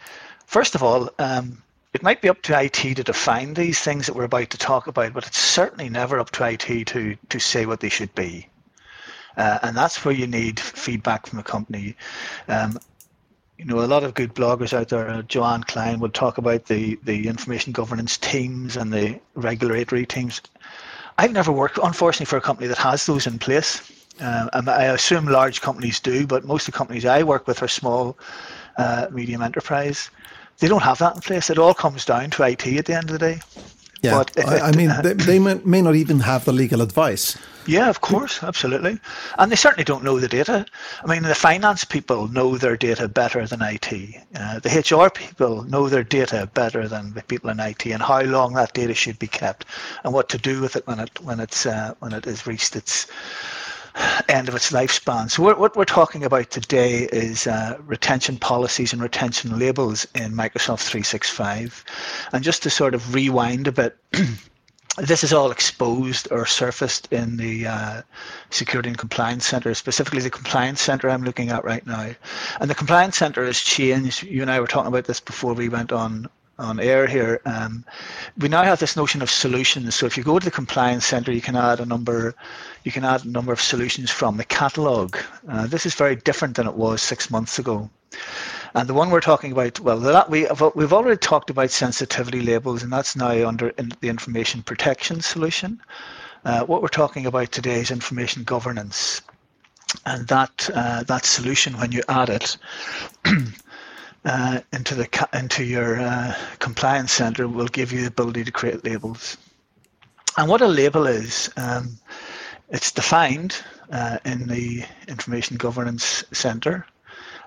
first 0.46 0.74
of 0.74 0.82
all, 0.82 1.10
um, 1.18 1.62
it 1.94 2.02
might 2.02 2.20
be 2.20 2.28
up 2.28 2.42
to 2.42 2.60
IT 2.60 2.72
to 2.72 2.94
define 2.94 3.54
these 3.54 3.80
things 3.80 4.06
that 4.06 4.14
we're 4.14 4.24
about 4.24 4.50
to 4.50 4.58
talk 4.58 4.86
about, 4.86 5.12
but 5.12 5.26
it's 5.26 5.38
certainly 5.38 5.88
never 5.88 6.18
up 6.18 6.30
to 6.32 6.44
IT 6.44 6.86
to 6.88 7.16
to 7.28 7.38
say 7.38 7.66
what 7.66 7.80
they 7.80 7.88
should 7.88 8.14
be. 8.14 8.48
Uh, 9.36 9.58
and 9.62 9.76
that's 9.76 10.04
where 10.04 10.14
you 10.14 10.26
need 10.26 10.58
feedback 10.58 11.26
from 11.26 11.36
the 11.36 11.44
company. 11.44 11.94
Um, 12.48 12.78
you 13.58 13.64
know, 13.64 13.80
a 13.80 13.86
lot 13.86 14.04
of 14.04 14.14
good 14.14 14.34
bloggers 14.34 14.72
out 14.72 14.88
there, 14.88 15.08
uh, 15.08 15.22
Joanne 15.22 15.64
Klein 15.64 15.98
would 15.98 16.14
talk 16.14 16.38
about 16.38 16.66
the, 16.66 16.98
the 17.02 17.26
information 17.26 17.72
governance 17.72 18.16
teams 18.16 18.76
and 18.76 18.92
the 18.92 19.20
regulatory 19.34 20.06
teams. 20.06 20.40
I've 21.18 21.32
never 21.32 21.50
worked, 21.50 21.78
unfortunately, 21.82 22.26
for 22.26 22.36
a 22.36 22.40
company 22.40 22.68
that 22.68 22.78
has 22.78 23.04
those 23.04 23.26
in 23.26 23.40
place. 23.40 23.92
Uh, 24.20 24.48
I 24.52 24.84
assume 24.84 25.26
large 25.26 25.60
companies 25.60 25.98
do, 25.98 26.26
but 26.26 26.44
most 26.44 26.68
of 26.68 26.74
the 26.74 26.78
companies 26.78 27.04
I 27.04 27.24
work 27.24 27.48
with 27.48 27.60
are 27.62 27.68
small, 27.68 28.16
uh, 28.76 29.08
medium 29.10 29.42
enterprise. 29.42 30.10
They 30.58 30.68
don't 30.68 30.82
have 30.82 30.98
that 30.98 31.16
in 31.16 31.20
place. 31.20 31.50
It 31.50 31.58
all 31.58 31.74
comes 31.74 32.04
down 32.04 32.30
to 32.30 32.44
IT 32.44 32.66
at 32.66 32.86
the 32.86 32.94
end 32.94 33.10
of 33.10 33.18
the 33.18 33.18
day. 33.18 33.40
Yeah, 34.02 34.18
but, 34.18 34.46
I, 34.46 34.68
I, 34.68 34.72
mean, 34.72 34.92
they, 35.02 35.14
they 35.14 35.38
may, 35.38 35.54
may, 35.64 35.82
not 35.82 35.96
even 35.96 36.20
have 36.20 36.44
the 36.44 36.52
legal 36.52 36.82
advice. 36.82 37.36
Yeah, 37.66 37.90
of 37.90 38.00
course, 38.00 38.42
absolutely, 38.42 38.98
and 39.38 39.50
they 39.50 39.56
certainly 39.56 39.84
don't 39.84 40.04
know 40.04 40.20
the 40.20 40.28
data. 40.28 40.64
I 41.04 41.06
mean, 41.06 41.24
the 41.24 41.34
finance 41.34 41.84
people 41.84 42.28
know 42.28 42.56
their 42.56 42.76
data 42.76 43.08
better 43.08 43.46
than 43.46 43.60
IT. 43.60 43.92
Uh, 44.34 44.60
the 44.60 44.70
HR 44.70 45.10
people 45.10 45.64
know 45.64 45.88
their 45.88 46.04
data 46.04 46.48
better 46.54 46.86
than 46.88 47.12
the 47.12 47.22
people 47.22 47.50
in 47.50 47.60
IT, 47.60 47.84
and 47.86 48.00
how 48.00 48.22
long 48.22 48.54
that 48.54 48.72
data 48.72 48.94
should 48.94 49.18
be 49.18 49.26
kept, 49.26 49.66
and 50.04 50.14
what 50.14 50.28
to 50.30 50.38
do 50.38 50.60
with 50.60 50.76
it 50.76 50.86
when 50.86 51.00
it 51.00 51.10
when 51.22 51.40
it's 51.40 51.66
uh, 51.66 51.94
when 51.98 52.12
it 52.12 52.24
has 52.24 52.46
reached 52.46 52.76
its 52.76 53.06
end 54.28 54.48
of 54.48 54.54
its 54.54 54.70
lifespan. 54.70 55.30
So 55.30 55.42
what 55.42 55.76
we're 55.76 55.84
talking 55.84 56.24
about 56.24 56.50
today 56.50 57.08
is 57.12 57.46
uh, 57.46 57.78
retention 57.84 58.36
policies 58.38 58.92
and 58.92 59.02
retention 59.02 59.58
labels 59.58 60.06
in 60.14 60.32
Microsoft 60.32 60.82
365. 60.82 61.84
And 62.32 62.44
just 62.44 62.62
to 62.64 62.70
sort 62.70 62.94
of 62.94 63.14
rewind 63.14 63.66
a 63.66 63.72
bit, 63.72 63.96
this 64.98 65.22
is 65.24 65.32
all 65.32 65.50
exposed 65.50 66.28
or 66.30 66.46
surfaced 66.46 67.12
in 67.12 67.36
the 67.36 67.66
uh, 67.66 68.02
Security 68.50 68.88
and 68.88 68.98
Compliance 68.98 69.46
Center, 69.46 69.74
specifically 69.74 70.20
the 70.20 70.30
Compliance 70.30 70.80
Center 70.80 71.08
I'm 71.08 71.24
looking 71.24 71.50
at 71.50 71.64
right 71.64 71.86
now. 71.86 72.10
And 72.60 72.68
the 72.68 72.74
Compliance 72.74 73.16
Center 73.16 73.44
has 73.44 73.60
changed. 73.60 74.22
You 74.24 74.42
and 74.42 74.50
I 74.50 74.60
were 74.60 74.66
talking 74.66 74.88
about 74.88 75.04
this 75.04 75.20
before 75.20 75.54
we 75.54 75.68
went 75.68 75.92
on 75.92 76.28
on 76.58 76.80
air 76.80 77.06
here. 77.06 77.40
Um, 77.44 77.84
we 78.38 78.48
now 78.48 78.62
have 78.62 78.80
this 78.80 78.96
notion 78.96 79.22
of 79.22 79.30
solutions. 79.30 79.94
So 79.94 80.06
if 80.06 80.16
you 80.16 80.24
go 80.24 80.38
to 80.38 80.44
the 80.44 80.50
compliance 80.50 81.06
center, 81.06 81.32
you 81.32 81.40
can 81.40 81.56
add 81.56 81.80
a 81.80 81.86
number, 81.86 82.34
you 82.84 82.92
can 82.92 83.04
add 83.04 83.24
a 83.24 83.28
number 83.28 83.52
of 83.52 83.60
solutions 83.60 84.10
from 84.10 84.36
the 84.36 84.44
catalog. 84.44 85.16
Uh, 85.48 85.66
this 85.66 85.86
is 85.86 85.94
very 85.94 86.16
different 86.16 86.56
than 86.56 86.66
it 86.66 86.74
was 86.74 87.00
six 87.00 87.30
months 87.30 87.58
ago. 87.58 87.88
And 88.74 88.88
the 88.88 88.94
one 88.94 89.10
we're 89.10 89.20
talking 89.20 89.52
about, 89.52 89.80
well, 89.80 89.98
that 90.00 90.30
we 90.30 90.42
have, 90.42 90.62
we've 90.74 90.92
already 90.92 91.16
talked 91.16 91.50
about 91.50 91.70
sensitivity 91.70 92.42
labels, 92.42 92.82
and 92.82 92.92
that's 92.92 93.16
now 93.16 93.48
under 93.48 93.70
in 93.70 93.92
the 94.00 94.08
information 94.08 94.62
protection 94.62 95.20
solution. 95.20 95.80
Uh, 96.44 96.64
what 96.64 96.82
we're 96.82 96.88
talking 96.88 97.26
about 97.26 97.50
today 97.50 97.80
is 97.80 97.90
information 97.90 98.44
governance, 98.44 99.22
and 100.06 100.28
that 100.28 100.70
uh, 100.74 101.02
that 101.04 101.24
solution, 101.24 101.78
when 101.78 101.92
you 101.92 102.02
add 102.08 102.28
it. 102.28 102.56
uh, 104.24 104.60
into 104.72 104.94
the 104.94 105.28
into 105.32 105.64
your 105.64 106.00
uh, 106.00 106.34
compliance 106.58 107.12
center 107.12 107.48
will 107.48 107.68
give 107.68 107.92
you 107.92 108.00
the 108.00 108.08
ability 108.08 108.44
to 108.44 108.52
create 108.52 108.84
labels. 108.84 109.36
And 110.36 110.48
what 110.48 110.60
a 110.60 110.68
label 110.68 111.06
is, 111.06 111.50
um, 111.56 111.98
it's 112.68 112.92
defined 112.92 113.56
uh, 113.90 114.18
in 114.24 114.46
the 114.46 114.84
Information 115.08 115.56
Governance 115.56 116.24
Center, 116.32 116.86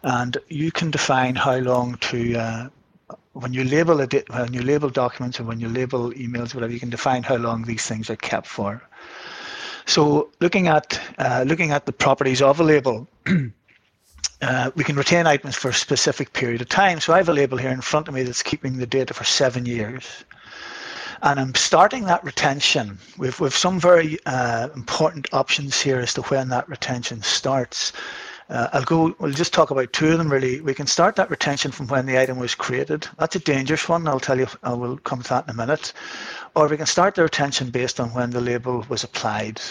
and 0.03 0.37
you 0.49 0.71
can 0.71 0.91
define 0.91 1.35
how 1.35 1.57
long 1.57 1.95
to. 1.95 2.35
Uh, 2.35 2.69
when 3.33 3.53
you 3.53 3.63
label 3.63 4.01
a 4.01 4.07
when 4.07 4.53
you 4.53 4.61
label 4.61 4.89
documents 4.89 5.39
or 5.39 5.45
when 5.45 5.59
you 5.59 5.69
label 5.69 6.11
emails, 6.11 6.53
whatever, 6.53 6.73
you 6.73 6.81
can 6.81 6.89
define 6.89 7.23
how 7.23 7.37
long 7.37 7.63
these 7.63 7.85
things 7.85 8.09
are 8.09 8.17
kept 8.17 8.45
for. 8.45 8.81
So, 9.85 10.31
looking 10.41 10.67
at 10.67 10.99
uh, 11.17 11.45
looking 11.47 11.71
at 11.71 11.85
the 11.85 11.93
properties 11.93 12.41
of 12.41 12.59
a 12.59 12.63
label. 12.63 13.07
uh, 14.41 14.71
we 14.75 14.83
can 14.83 14.95
retain 14.95 15.27
items 15.27 15.55
for 15.55 15.69
a 15.69 15.73
specific 15.73 16.33
period 16.33 16.61
of 16.61 16.69
time. 16.69 16.99
So 16.99 17.13
I 17.13 17.17
have 17.17 17.29
a 17.29 17.33
label 17.33 17.57
here 17.57 17.69
in 17.69 17.81
front 17.81 18.07
of 18.07 18.13
me 18.13 18.23
that's 18.23 18.43
keeping 18.43 18.77
the 18.77 18.87
data 18.87 19.13
for 19.13 19.23
seven 19.23 19.65
years. 19.65 20.23
And 21.23 21.39
I'm 21.39 21.53
starting 21.53 22.05
that 22.05 22.23
retention 22.23 22.97
with, 23.17 23.39
with 23.39 23.55
some 23.55 23.79
very 23.79 24.17
uh, 24.25 24.69
important 24.75 25.27
options 25.33 25.79
here 25.79 25.99
as 25.99 26.15
to 26.15 26.23
when 26.23 26.49
that 26.49 26.67
retention 26.67 27.21
starts. 27.21 27.93
Uh, 28.49 28.67
I'll 28.73 28.83
go, 28.83 29.15
we'll 29.19 29.31
just 29.31 29.53
talk 29.53 29.69
about 29.69 29.93
two 29.93 30.11
of 30.11 30.17
them 30.17 30.31
really. 30.31 30.59
We 30.61 30.73
can 30.73 30.87
start 30.87 31.15
that 31.17 31.29
retention 31.29 31.71
from 31.71 31.87
when 31.87 32.07
the 32.07 32.19
item 32.19 32.39
was 32.39 32.55
created. 32.55 33.07
That's 33.19 33.35
a 33.35 33.39
dangerous 33.39 33.87
one. 33.87 34.07
I'll 34.07 34.19
tell 34.19 34.39
you, 34.39 34.47
I 34.63 34.73
will 34.73 34.97
come 34.97 35.21
to 35.21 35.29
that 35.29 35.45
in 35.45 35.51
a 35.51 35.53
minute. 35.53 35.93
Or 36.55 36.67
we 36.67 36.75
can 36.75 36.87
start 36.87 37.13
the 37.13 37.23
retention 37.23 37.69
based 37.69 37.99
on 37.99 38.13
when 38.13 38.31
the 38.31 38.41
label 38.41 38.83
was 38.89 39.03
applied. 39.03 39.61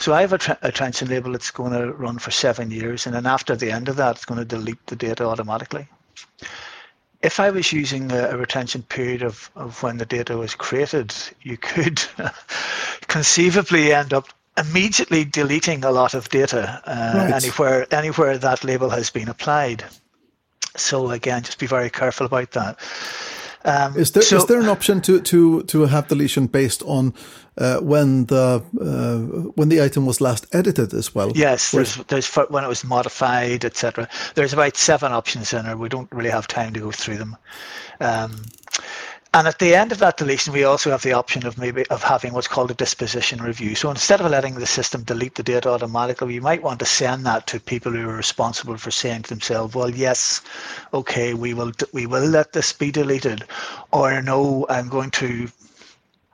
So 0.00 0.14
I 0.14 0.22
have 0.22 0.32
a, 0.32 0.38
tra- 0.38 0.58
a 0.62 0.68
retention 0.68 1.08
label 1.08 1.32
that's 1.32 1.50
going 1.50 1.72
to 1.72 1.92
run 1.92 2.18
for 2.18 2.30
seven 2.30 2.70
years, 2.70 3.06
and 3.06 3.14
then 3.14 3.26
after 3.26 3.54
the 3.54 3.70
end 3.70 3.90
of 3.90 3.96
that, 3.96 4.16
it's 4.16 4.24
going 4.24 4.38
to 4.38 4.46
delete 4.46 4.84
the 4.86 4.96
data 4.96 5.24
automatically. 5.24 5.86
If 7.20 7.38
I 7.38 7.50
was 7.50 7.70
using 7.70 8.10
a, 8.10 8.30
a 8.30 8.36
retention 8.38 8.82
period 8.82 9.22
of, 9.22 9.50
of 9.54 9.82
when 9.82 9.98
the 9.98 10.06
data 10.06 10.38
was 10.38 10.54
created, 10.54 11.14
you 11.42 11.58
could 11.58 12.00
conceivably 13.08 13.92
end 13.92 14.14
up 14.14 14.28
immediately 14.56 15.24
deleting 15.24 15.84
a 15.84 15.90
lot 15.90 16.14
of 16.14 16.30
data 16.30 16.82
uh, 16.86 17.12
right. 17.14 17.32
anywhere 17.34 17.86
anywhere 17.92 18.38
that 18.38 18.64
label 18.64 18.88
has 18.88 19.10
been 19.10 19.28
applied. 19.28 19.84
So 20.76 21.10
again, 21.10 21.42
just 21.42 21.58
be 21.58 21.66
very 21.66 21.90
careful 21.90 22.24
about 22.24 22.52
that. 22.52 22.78
Um, 23.64 23.96
is 23.96 24.12
there 24.12 24.22
so, 24.22 24.36
is 24.38 24.46
there 24.46 24.60
an 24.60 24.68
option 24.68 25.00
to 25.02 25.20
to 25.20 25.62
to 25.64 25.86
have 25.86 26.08
deletion 26.08 26.46
based 26.46 26.82
on 26.84 27.12
uh, 27.58 27.78
when 27.80 28.26
the 28.26 28.62
uh, 28.80 29.50
when 29.54 29.68
the 29.68 29.82
item 29.82 30.06
was 30.06 30.20
last 30.20 30.46
edited 30.52 30.94
as 30.94 31.14
well? 31.14 31.32
Yes, 31.34 31.72
there's, 31.72 31.96
there's 31.96 32.34
when 32.48 32.64
it 32.64 32.68
was 32.68 32.84
modified, 32.84 33.64
etc. 33.64 34.08
There's 34.34 34.54
about 34.54 34.76
seven 34.76 35.12
options 35.12 35.52
in 35.52 35.66
there. 35.66 35.76
We 35.76 35.90
don't 35.90 36.10
really 36.10 36.30
have 36.30 36.48
time 36.48 36.72
to 36.72 36.80
go 36.80 36.90
through 36.90 37.18
them. 37.18 37.36
Um, 38.00 38.42
and 39.32 39.46
at 39.46 39.60
the 39.60 39.76
end 39.76 39.92
of 39.92 39.98
that 39.98 40.16
deletion, 40.16 40.52
we 40.52 40.64
also 40.64 40.90
have 40.90 41.02
the 41.02 41.12
option 41.12 41.46
of 41.46 41.56
maybe 41.56 41.86
of 41.86 42.02
having 42.02 42.32
what's 42.32 42.48
called 42.48 42.70
a 42.72 42.74
disposition 42.74 43.40
review. 43.40 43.76
So 43.76 43.88
instead 43.90 44.20
of 44.20 44.28
letting 44.28 44.56
the 44.56 44.66
system 44.66 45.04
delete 45.04 45.36
the 45.36 45.44
data 45.44 45.68
automatically, 45.68 46.34
you 46.34 46.40
might 46.40 46.62
want 46.62 46.80
to 46.80 46.84
send 46.86 47.24
that 47.26 47.46
to 47.48 47.60
people 47.60 47.92
who 47.92 48.08
are 48.08 48.16
responsible 48.16 48.76
for 48.76 48.90
saying 48.90 49.22
to 49.22 49.28
themselves, 49.28 49.74
"Well, 49.74 49.90
yes, 49.90 50.40
okay, 50.92 51.34
we 51.34 51.54
will 51.54 51.70
we 51.92 52.06
will 52.06 52.24
let 52.24 52.52
this 52.52 52.72
be 52.72 52.90
deleted," 52.90 53.44
or 53.92 54.20
"No, 54.20 54.66
I'm 54.68 54.88
going 54.88 55.12
to 55.22 55.48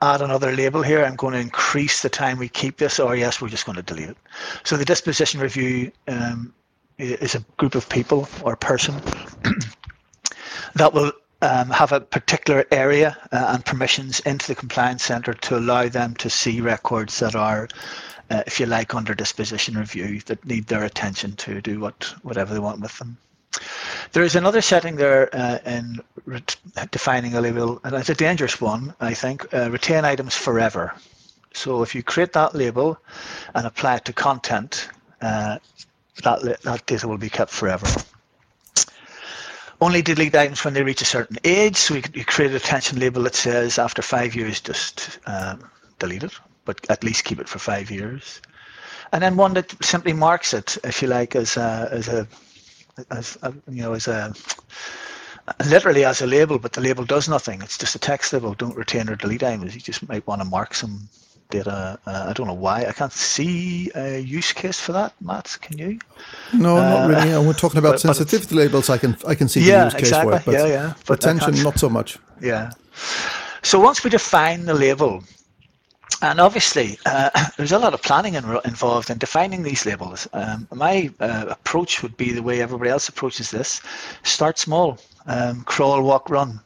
add 0.01 0.23
another 0.23 0.51
label 0.55 0.81
here. 0.81 1.05
I'm 1.05 1.15
going 1.15 1.33
to 1.33 1.39
increase 1.39 2.01
the 2.01 2.09
time 2.09 2.39
we 2.39 2.49
keep 2.49 2.77
this, 2.77 2.99
or 2.99 3.15
yes, 3.15 3.39
we're 3.39 3.49
just 3.49 3.67
going 3.67 3.75
to 3.75 3.83
delete 3.83 4.09
it." 4.09 4.17
So 4.63 4.75
the 4.75 4.85
disposition 4.85 5.39
review 5.39 5.91
um, 6.07 6.51
is 6.97 7.35
a 7.35 7.45
group 7.57 7.75
of 7.75 7.87
people 7.89 8.27
or 8.41 8.55
person 8.55 8.95
that 10.75 10.93
will 10.93 11.11
um, 11.41 11.69
have 11.69 11.91
a 11.91 12.01
particular 12.01 12.65
area 12.71 13.17
uh, 13.31 13.53
and 13.53 13.65
permissions 13.65 14.19
into 14.21 14.47
the 14.47 14.55
compliance 14.55 15.03
center 15.03 15.33
to 15.33 15.57
allow 15.57 15.87
them 15.87 16.15
to 16.15 16.29
see 16.29 16.61
records 16.61 17.19
that 17.19 17.35
are, 17.35 17.67
uh, 18.29 18.43
if 18.47 18.59
you 18.59 18.65
like, 18.65 18.95
under 18.95 19.13
disposition 19.13 19.77
review 19.77 20.19
that 20.21 20.43
need 20.45 20.67
their 20.67 20.83
attention 20.83 21.35
to 21.35 21.61
do 21.61 21.79
what 21.79 22.13
whatever 22.23 22.53
they 22.53 22.59
want 22.59 22.81
with 22.81 22.97
them. 22.97 23.17
There 24.11 24.23
is 24.23 24.35
another 24.35 24.61
setting 24.61 24.95
there 24.95 25.29
uh, 25.33 25.59
in 25.65 25.99
defining 26.91 27.35
a 27.35 27.41
label, 27.41 27.79
and 27.83 27.95
it's 27.95 28.09
a 28.09 28.15
dangerous 28.15 28.59
one, 28.61 28.93
I 28.99 29.13
think. 29.13 29.51
Uh, 29.53 29.71
retain 29.71 30.05
items 30.05 30.35
forever. 30.35 30.93
So 31.53 31.81
if 31.81 31.95
you 31.95 32.03
create 32.03 32.33
that 32.33 32.53
label 32.53 32.97
and 33.55 33.65
apply 33.65 33.95
it 33.95 34.05
to 34.05 34.13
content, 34.13 34.89
uh, 35.21 35.57
that 36.23 36.61
that 36.63 36.85
data 36.85 37.07
will 37.07 37.17
be 37.17 37.29
kept 37.29 37.51
forever 37.51 37.87
only 39.79 40.01
delete 40.01 40.35
items 40.35 40.63
when 40.63 40.73
they 40.73 40.83
reach 40.83 41.01
a 41.01 41.05
certain 41.05 41.37
age. 41.43 41.75
So 41.75 41.95
you 41.95 42.25
create 42.25 42.51
a 42.51 42.55
retention 42.55 42.99
label 42.99 43.23
that 43.23 43.35
says 43.35 43.77
after 43.77 44.01
five 44.01 44.35
years, 44.35 44.59
just 44.59 45.19
um, 45.25 45.69
delete 45.99 46.23
it, 46.23 46.33
but 46.65 46.85
at 46.89 47.03
least 47.03 47.25
keep 47.25 47.39
it 47.39 47.49
for 47.49 47.59
five 47.59 47.91
years. 47.91 48.41
And 49.11 49.23
then 49.23 49.37
one 49.37 49.53
that 49.53 49.73
simply 49.83 50.13
marks 50.13 50.53
it, 50.53 50.77
if 50.83 51.01
you 51.01 51.07
like, 51.07 51.35
as 51.35 51.57
a, 51.57 51.89
as 51.91 52.07
a, 52.07 52.27
as 53.11 53.37
a, 53.41 53.53
you 53.69 53.81
know, 53.83 53.93
as 53.93 54.07
a, 54.07 54.33
literally 55.65 56.03
as 56.03 56.21
a 56.21 56.27
label, 56.27 56.59
but 56.59 56.73
the 56.73 56.81
label 56.81 57.05
does 57.05 57.29
nothing. 57.29 57.61
It's 57.61 57.77
just 57.77 57.95
a 57.95 57.99
text 57.99 58.33
label. 58.33 58.53
Don't 58.53 58.75
retain 58.75 59.09
or 59.09 59.15
delete 59.15 59.43
items. 59.43 59.75
You 59.75 59.81
just 59.81 60.07
might 60.09 60.27
want 60.27 60.41
to 60.41 60.47
mark 60.47 60.73
some 60.73 61.07
data. 61.49 61.99
Uh, 62.05 62.25
I 62.29 62.33
don't 62.33 62.47
know 62.47 62.53
why. 62.53 62.85
I 62.85 62.91
can't 62.91 63.11
see 63.11 63.91
a 63.95 64.19
use 64.19 64.51
case 64.53 64.79
for 64.79 64.91
that, 64.93 65.13
Matt. 65.21 65.57
Can 65.61 65.77
you? 65.77 65.99
No, 66.53 66.77
uh, 66.77 67.07
not 67.07 67.09
really. 67.09 67.45
we're 67.45 67.53
talking 67.53 67.79
about 67.79 67.91
but, 67.93 67.99
sensitivity 68.01 68.55
but 68.55 68.61
labels. 68.61 68.89
I 68.89 68.97
can 68.97 69.17
I 69.27 69.35
can 69.35 69.47
see 69.47 69.61
yeah, 69.61 69.79
the 69.79 69.85
use 69.85 69.93
case 69.93 70.01
exactly. 70.01 70.31
for 70.31 70.39
it, 70.39 70.45
but 70.45 70.53
yeah, 70.53 70.67
yeah. 70.67 70.93
But 71.05 71.23
retention, 71.23 71.63
not 71.63 71.79
so 71.79 71.89
much. 71.89 72.19
Yeah. 72.41 72.71
So 73.61 73.79
once 73.79 74.03
we 74.03 74.09
define 74.09 74.65
the 74.65 74.73
label, 74.73 75.23
and 76.21 76.39
obviously 76.39 76.97
uh, 77.05 77.29
there's 77.57 77.71
a 77.71 77.79
lot 77.79 77.93
of 77.93 78.01
planning 78.01 78.35
in, 78.35 78.45
involved 78.65 79.09
in 79.09 79.17
defining 79.17 79.63
these 79.63 79.85
labels. 79.85 80.27
Um, 80.33 80.67
my 80.73 81.09
uh, 81.19 81.45
approach 81.49 82.01
would 82.03 82.17
be 82.17 82.31
the 82.31 82.43
way 82.43 82.61
everybody 82.61 82.89
else 82.89 83.09
approaches 83.09 83.51
this: 83.51 83.81
start 84.23 84.57
small, 84.59 84.97
um, 85.25 85.63
crawl, 85.63 86.01
walk, 86.01 86.29
run. 86.29 86.59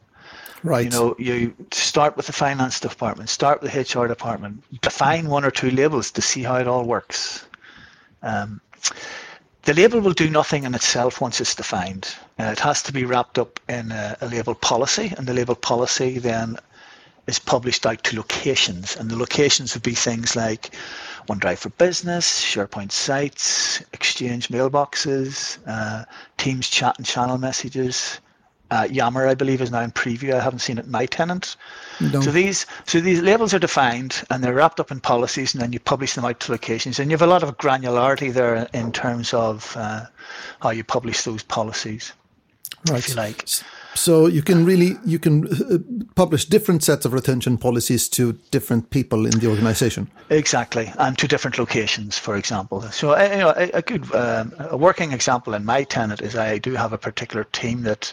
Right. 0.62 0.84
You 0.84 0.90
know, 0.90 1.16
you 1.18 1.54
start 1.72 2.16
with 2.16 2.26
the 2.26 2.32
finance 2.32 2.78
department, 2.78 3.28
start 3.30 3.62
with 3.62 3.72
the 3.72 3.80
HR 3.80 4.06
department, 4.06 4.62
define 4.80 5.28
one 5.28 5.44
or 5.44 5.50
two 5.50 5.70
labels 5.70 6.10
to 6.12 6.22
see 6.22 6.42
how 6.42 6.56
it 6.56 6.68
all 6.68 6.84
works. 6.84 7.44
Um, 8.22 8.60
the 9.62 9.74
label 9.74 10.00
will 10.00 10.12
do 10.12 10.30
nothing 10.30 10.64
in 10.64 10.74
itself 10.74 11.20
once 11.20 11.40
it's 11.40 11.54
defined. 11.54 12.14
Uh, 12.38 12.44
it 12.44 12.60
has 12.60 12.82
to 12.84 12.92
be 12.92 13.04
wrapped 13.04 13.38
up 13.38 13.60
in 13.68 13.92
a, 13.92 14.16
a 14.20 14.26
label 14.26 14.54
policy, 14.54 15.12
and 15.16 15.26
the 15.26 15.34
label 15.34 15.54
policy 15.54 16.18
then 16.18 16.56
is 17.26 17.38
published 17.38 17.86
out 17.86 18.02
to 18.04 18.16
locations, 18.16 18.96
and 18.96 19.10
the 19.10 19.16
locations 19.16 19.74
would 19.74 19.82
be 19.82 19.94
things 19.94 20.34
like 20.34 20.70
OneDrive 21.28 21.58
for 21.58 21.70
Business, 21.70 22.42
SharePoint 22.42 22.90
sites, 22.90 23.80
Exchange 23.92 24.48
mailboxes, 24.48 25.58
uh, 25.66 26.04
Teams 26.36 26.68
chat 26.68 26.98
and 26.98 27.06
channel 27.06 27.38
messages. 27.38 28.18
Uh, 28.72 28.88
Yammer, 28.90 29.28
I 29.28 29.34
believe, 29.34 29.60
is 29.60 29.70
now 29.70 29.82
in 29.82 29.90
preview. 29.90 30.32
I 30.32 30.40
haven't 30.40 30.60
seen 30.60 30.78
it 30.78 30.86
in 30.86 30.90
my 30.90 31.04
tenant. 31.04 31.56
No. 32.00 32.22
So 32.22 32.30
these 32.32 32.64
so 32.86 33.00
these 33.00 33.20
labels 33.20 33.52
are 33.52 33.58
defined 33.58 34.24
and 34.30 34.42
they're 34.42 34.54
wrapped 34.54 34.80
up 34.80 34.90
in 34.90 34.98
policies, 34.98 35.52
and 35.52 35.62
then 35.62 35.74
you 35.74 35.78
publish 35.78 36.14
them 36.14 36.24
out 36.24 36.40
to 36.40 36.52
locations. 36.52 36.98
And 36.98 37.10
you 37.10 37.14
have 37.14 37.28
a 37.28 37.30
lot 37.30 37.42
of 37.42 37.58
granularity 37.58 38.32
there 38.32 38.66
in 38.72 38.90
terms 38.90 39.34
of 39.34 39.76
uh, 39.76 40.06
how 40.60 40.70
you 40.70 40.84
publish 40.84 41.20
those 41.22 41.42
policies. 41.42 42.14
Right. 42.88 43.00
If 43.00 43.10
you 43.10 43.14
like. 43.16 43.46
So 43.94 44.26
you 44.26 44.42
can 44.42 44.64
really 44.64 44.96
you 45.04 45.18
can 45.18 45.46
uh, 45.46 45.78
publish 46.14 46.46
different 46.46 46.82
sets 46.82 47.04
of 47.04 47.12
retention 47.12 47.58
policies 47.58 48.08
to 48.10 48.32
different 48.50 48.90
people 48.90 49.26
in 49.26 49.38
the 49.38 49.48
organization. 49.48 50.10
Exactly, 50.30 50.92
and 50.98 51.18
to 51.18 51.28
different 51.28 51.58
locations, 51.58 52.18
for 52.18 52.36
example. 52.36 52.80
So 52.82 53.10
uh, 53.10 53.28
you 53.30 53.38
know, 53.38 53.54
a, 53.56 53.70
a 53.74 53.82
good 53.82 54.12
um, 54.14 54.54
a 54.58 54.76
working 54.76 55.12
example 55.12 55.54
in 55.54 55.64
my 55.64 55.84
tenant 55.84 56.22
is 56.22 56.36
I 56.36 56.58
do 56.58 56.74
have 56.74 56.92
a 56.92 56.98
particular 56.98 57.44
team 57.44 57.82
that 57.82 58.12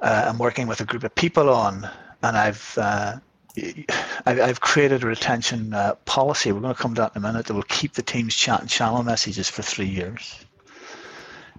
uh, 0.00 0.24
I'm 0.28 0.38
working 0.38 0.66
with 0.66 0.80
a 0.80 0.84
group 0.84 1.04
of 1.04 1.14
people 1.14 1.50
on, 1.50 1.88
and 2.22 2.36
I've. 2.36 2.78
Uh, 2.78 3.16
I've 4.24 4.60
created 4.60 5.02
a 5.02 5.06
retention 5.08 5.74
uh, 5.74 5.96
policy. 6.04 6.52
We're 6.52 6.60
going 6.60 6.76
to 6.76 6.80
come 6.80 6.94
to 6.94 7.00
that 7.00 7.16
in 7.16 7.24
a 7.24 7.26
minute. 7.26 7.46
That 7.46 7.54
will 7.54 7.64
keep 7.64 7.94
the 7.94 8.04
team's 8.04 8.36
chat 8.36 8.60
and 8.60 8.70
channel 8.70 9.02
messages 9.02 9.48
for 9.48 9.62
three 9.62 9.88
years 9.88 10.44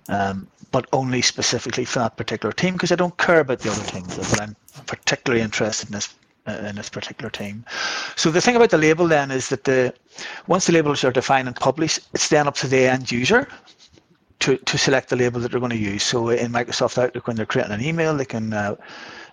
um, 0.08 0.48
but 0.72 0.88
only 0.94 1.22
specifically 1.22 1.86
for 1.86 2.00
that 2.00 2.18
particular 2.18 2.54
team 2.54 2.74
because 2.74 2.92
I 2.92 2.96
don't 2.96 3.18
care 3.18 3.40
about 3.40 3.60
the 3.60 3.72
other 3.72 3.84
teams, 3.84 4.16
but 4.16 4.42
I'm 4.42 4.56
particularly 4.86 5.44
interested 5.44 5.90
in 5.90 5.94
this 5.94 6.14
uh, 6.48 6.52
in 6.68 6.76
this 6.76 6.90
particular 6.90 7.30
team. 7.30 7.66
So 8.16 8.32
the 8.32 8.42
thing 8.42 8.56
about 8.56 8.70
the 8.70 8.78
label 8.78 9.08
then 9.08 9.32
is 9.32 9.50
that 9.50 9.66
the 9.66 9.94
once 10.48 10.66
the 10.68 10.74
labels 10.74 11.04
are 11.04 11.12
defined 11.12 11.48
and 11.48 11.56
published, 11.56 12.00
it's 12.14 12.30
then 12.30 12.48
up 12.48 12.56
to 12.56 12.68
the 12.68 12.88
end 12.88 13.12
user 13.12 13.48
to, 14.40 14.58
to 14.58 14.78
select 14.78 15.10
the 15.10 15.16
label 15.16 15.40
that 15.42 15.52
they're 15.52 15.60
going 15.60 15.72
to 15.72 15.78
use. 15.78 16.04
So 16.04 16.30
in 16.30 16.52
Microsoft 16.52 16.98
Outlook, 16.98 17.28
when 17.28 17.36
they're 17.36 17.46
creating 17.46 17.74
an 17.74 17.82
email, 17.82 18.16
they 18.16 18.26
can 18.26 18.54
uh, 18.54 18.76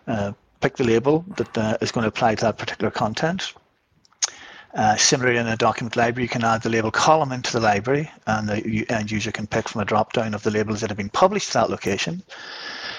uh, 0.06 0.32
pick 0.60 0.76
the 0.76 0.84
label 0.84 1.24
that 1.36 1.58
uh, 1.58 1.78
is 1.80 1.92
going 1.92 2.02
to 2.02 2.08
apply 2.08 2.34
to 2.34 2.42
that 2.42 2.58
particular 2.58 2.90
content. 2.90 3.52
Uh, 4.76 4.94
similarly, 4.94 5.38
in 5.38 5.46
a 5.46 5.56
document 5.56 5.96
library, 5.96 6.24
you 6.24 6.28
can 6.28 6.44
add 6.44 6.62
the 6.62 6.68
label 6.68 6.90
column 6.90 7.32
into 7.32 7.50
the 7.50 7.60
library, 7.60 8.10
and 8.26 8.46
the 8.46 8.84
end 8.90 9.10
user 9.10 9.32
can 9.32 9.46
pick 9.46 9.68
from 9.70 9.80
a 9.80 9.84
drop 9.86 10.12
down 10.12 10.34
of 10.34 10.42
the 10.42 10.50
labels 10.50 10.82
that 10.82 10.90
have 10.90 10.98
been 10.98 11.08
published 11.08 11.48
to 11.48 11.54
that 11.54 11.70
location. 11.70 12.22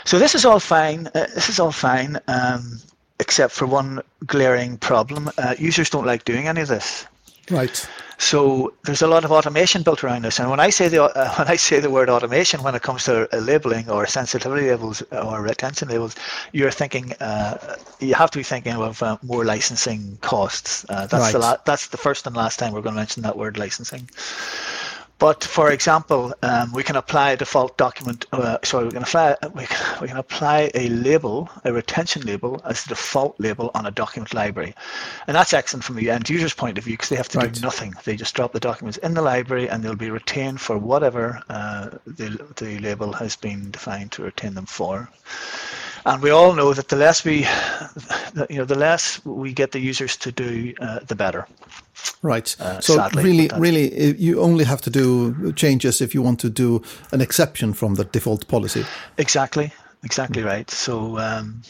So 0.04 0.18
this 0.18 0.34
is 0.34 0.44
all 0.44 0.60
fine. 0.60 1.08
Uh, 1.08 1.28
this 1.36 1.50
is 1.50 1.60
all 1.60 1.72
fine, 1.72 2.20
um, 2.28 2.80
except 3.20 3.54
for 3.54 3.68
one 3.68 4.02
glaring 4.26 4.78
problem. 4.78 5.30
Uh, 5.38 5.54
users 5.60 5.90
don't 5.92 6.06
like 6.06 6.26
doing 6.26 6.48
any 6.48 6.62
of 6.62 6.68
this. 6.68 7.06
Right. 7.52 7.88
So 8.18 8.74
there's 8.84 9.04
a 9.04 9.08
lot 9.08 9.26
of 9.26 9.32
automation 9.32 9.84
built 9.84 10.04
around 10.04 10.24
this, 10.24 10.40
and 10.40 10.50
when 10.50 10.60
I 10.60 10.70
say 10.72 10.88
the 10.88 11.04
uh, 11.04 11.34
when 11.38 11.48
I 11.48 11.56
say 11.56 11.80
the 11.80 11.90
word 11.90 12.10
automation 12.10 12.64
when 12.64 12.74
it 12.74 12.82
comes 12.82 13.04
to 13.06 13.28
uh, 13.32 13.40
labeling 13.40 13.90
or 13.90 14.08
sensitivity 14.08 14.70
labels 14.70 15.04
or 15.12 15.42
retention 15.42 15.90
labels, 15.90 16.16
you're 16.52 16.72
thinking 16.72 17.14
uh, 17.20 17.78
you 18.00 18.16
have 18.16 18.32
to 18.32 18.40
be 18.40 18.44
thinking 18.44 18.74
of 18.74 19.04
uh, 19.04 19.18
more 19.22 19.46
licensing 19.46 20.18
costs. 20.22 20.86
Uh, 20.90 21.06
that's 21.06 21.14
right. 21.14 21.32
the 21.34 21.40
la- 21.40 21.58
that's 21.66 21.88
the 21.88 21.98
first 21.98 22.26
and 22.26 22.36
last 22.36 22.58
time 22.58 22.74
we're 22.74 22.82
going 22.82 22.96
to 22.96 23.02
mention 23.02 23.22
that 23.24 23.38
word 23.38 23.58
licensing. 23.58 24.10
But 25.20 25.44
for 25.44 25.72
example, 25.72 26.34
um, 26.44 26.72
we 26.74 26.84
can 26.84 26.96
apply 26.96 27.32
a 27.32 27.38
default 27.38 27.76
document. 27.78 28.28
Uh, 28.32 28.60
sorry, 28.64 28.86
we 28.86 28.92
can 28.92 29.02
apply 29.02 29.36
we 29.56 29.66
can, 29.66 30.02
we 30.02 30.08
can 30.08 30.18
apply 30.18 30.70
a 30.76 30.90
label, 30.90 31.50
a 31.64 31.74
retention 31.74 32.22
label, 32.22 32.62
as 32.66 32.84
the 32.84 32.90
default 32.90 33.40
label 33.40 33.72
on 33.74 33.88
a 33.88 33.92
document 33.92 34.34
library, 34.36 34.76
and 35.26 35.36
that's 35.36 35.54
excellent 35.54 35.84
from 35.84 35.96
the 35.96 36.12
end 36.12 36.30
user's 36.30 36.54
point 36.54 36.78
of 36.78 36.84
view 36.84 36.94
because 36.94 37.10
they 37.10 37.16
have 37.16 37.30
to 37.30 37.40
right. 37.40 37.52
do 37.52 37.62
nothing. 37.62 37.96
They 38.04 38.16
just 38.16 38.36
drop 38.36 38.54
the 38.54 38.60
documents 38.60 38.98
in 39.00 39.16
the 39.16 39.24
library, 39.24 39.68
and 39.68 39.84
they'll 39.84 39.96
be 39.96 40.12
retained 40.12 40.62
for 40.62 40.78
whatever 40.78 41.42
uh, 41.50 41.90
the 42.06 42.40
the 42.58 42.78
label 42.80 43.14
has 43.14 43.36
been 43.36 43.72
defined 43.72 44.12
to 44.14 44.24
retain 44.24 44.54
them 44.54 44.68
for. 44.68 45.10
And 46.08 46.22
we 46.22 46.30
all 46.30 46.54
know 46.54 46.74
that 46.74 46.88
the 46.88 46.96
less 46.96 47.26
we, 47.26 47.40
you 48.50 48.58
know, 48.60 48.64
the 48.64 48.78
less 48.78 49.24
we 49.26 49.52
get 49.52 49.74
the 49.74 49.80
users 49.80 50.16
to 50.18 50.32
do, 50.32 50.74
uh, 50.80 51.00
the 51.06 51.16
better. 51.16 51.46
Right. 52.22 52.56
Uh, 52.62 52.80
so 52.80 52.96
sadly, 52.96 53.24
really, 53.24 53.50
really, 53.58 54.16
you 54.16 54.40
only 54.40 54.64
have 54.64 54.82
to 54.84 54.90
do 54.90 55.52
changes 55.52 56.00
if 56.00 56.14
you 56.16 56.22
want 56.22 56.40
to 56.40 56.50
do 56.50 56.82
an 57.12 57.20
exception 57.20 57.74
from 57.74 57.96
the 57.96 58.06
default 58.06 58.48
policy. 58.48 58.86
Exactly. 59.18 59.74
Exactly 60.04 60.44
mm. 60.44 60.46
right. 60.46 60.72
So, 60.72 61.18
um, 61.18 61.62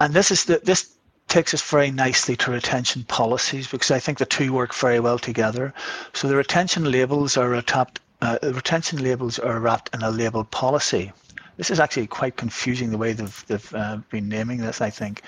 and 0.00 0.12
this 0.12 0.32
is 0.32 0.46
the 0.46 0.60
this 0.64 0.92
takes 1.28 1.54
us 1.54 1.62
very 1.62 1.92
nicely 1.92 2.36
to 2.36 2.50
retention 2.50 3.04
policies 3.04 3.68
because 3.68 3.92
I 3.92 4.00
think 4.00 4.18
the 4.18 4.26
two 4.26 4.52
work 4.52 4.74
very 4.74 4.98
well 4.98 5.18
together. 5.18 5.72
So 6.12 6.26
the 6.26 6.36
retention 6.36 6.90
labels 6.90 7.36
are 7.36 7.48
wrapped. 7.48 8.00
Uh, 8.20 8.38
retention 8.42 9.00
labels 9.00 9.38
are 9.38 9.60
wrapped 9.60 9.94
in 9.94 10.02
a 10.02 10.10
label 10.10 10.42
policy. 10.42 11.12
This 11.56 11.70
is 11.70 11.80
actually 11.80 12.06
quite 12.06 12.36
confusing 12.36 12.90
the 12.90 12.98
way 12.98 13.12
they've, 13.12 13.44
they've 13.46 13.74
uh, 13.74 13.98
been 14.10 14.28
naming 14.28 14.58
this, 14.58 14.80
I 14.80 14.90
think. 14.90 15.22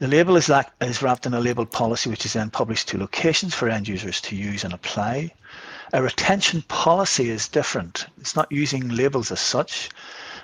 The 0.00 0.08
label 0.08 0.36
is, 0.36 0.48
like, 0.48 0.68
is 0.80 1.02
wrapped 1.02 1.26
in 1.26 1.34
a 1.34 1.40
label 1.40 1.64
policy 1.64 2.10
which 2.10 2.26
is 2.26 2.32
then 2.32 2.50
published 2.50 2.88
to 2.88 2.98
locations 2.98 3.54
for 3.54 3.68
end 3.68 3.86
users 3.86 4.20
to 4.22 4.36
use 4.36 4.64
and 4.64 4.74
apply. 4.74 5.32
A 5.92 6.02
retention 6.02 6.62
policy 6.62 7.30
is 7.30 7.46
different. 7.46 8.06
It's 8.20 8.34
not 8.34 8.50
using 8.50 8.88
labels 8.88 9.30
as 9.30 9.40
such. 9.40 9.90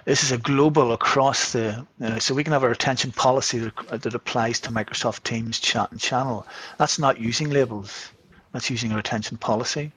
This 0.05 0.23
is 0.23 0.33
a 0.33 0.39
global 0.39 0.93
across 0.93 1.53
the, 1.53 1.85
uh, 2.03 2.19
so 2.21 2.35
we 2.35 2.45
can 2.45 2.53
have 2.53 2.63
a 2.63 2.69
retention 2.69 3.11
policy 3.11 3.59
that, 3.59 4.03
that 4.03 4.15
applies 4.15 4.61
to 4.61 4.71
Microsoft 4.71 5.25
Teams 5.25 5.59
chat 5.59 5.91
and 5.91 6.01
channel. 6.01 6.47
That's 6.79 6.99
not 6.99 7.19
using 7.19 7.51
labels. 7.51 8.13
That's 8.53 8.71
using 8.71 8.93
a 8.93 8.97
retention 8.97 9.37
policy. 9.37 9.93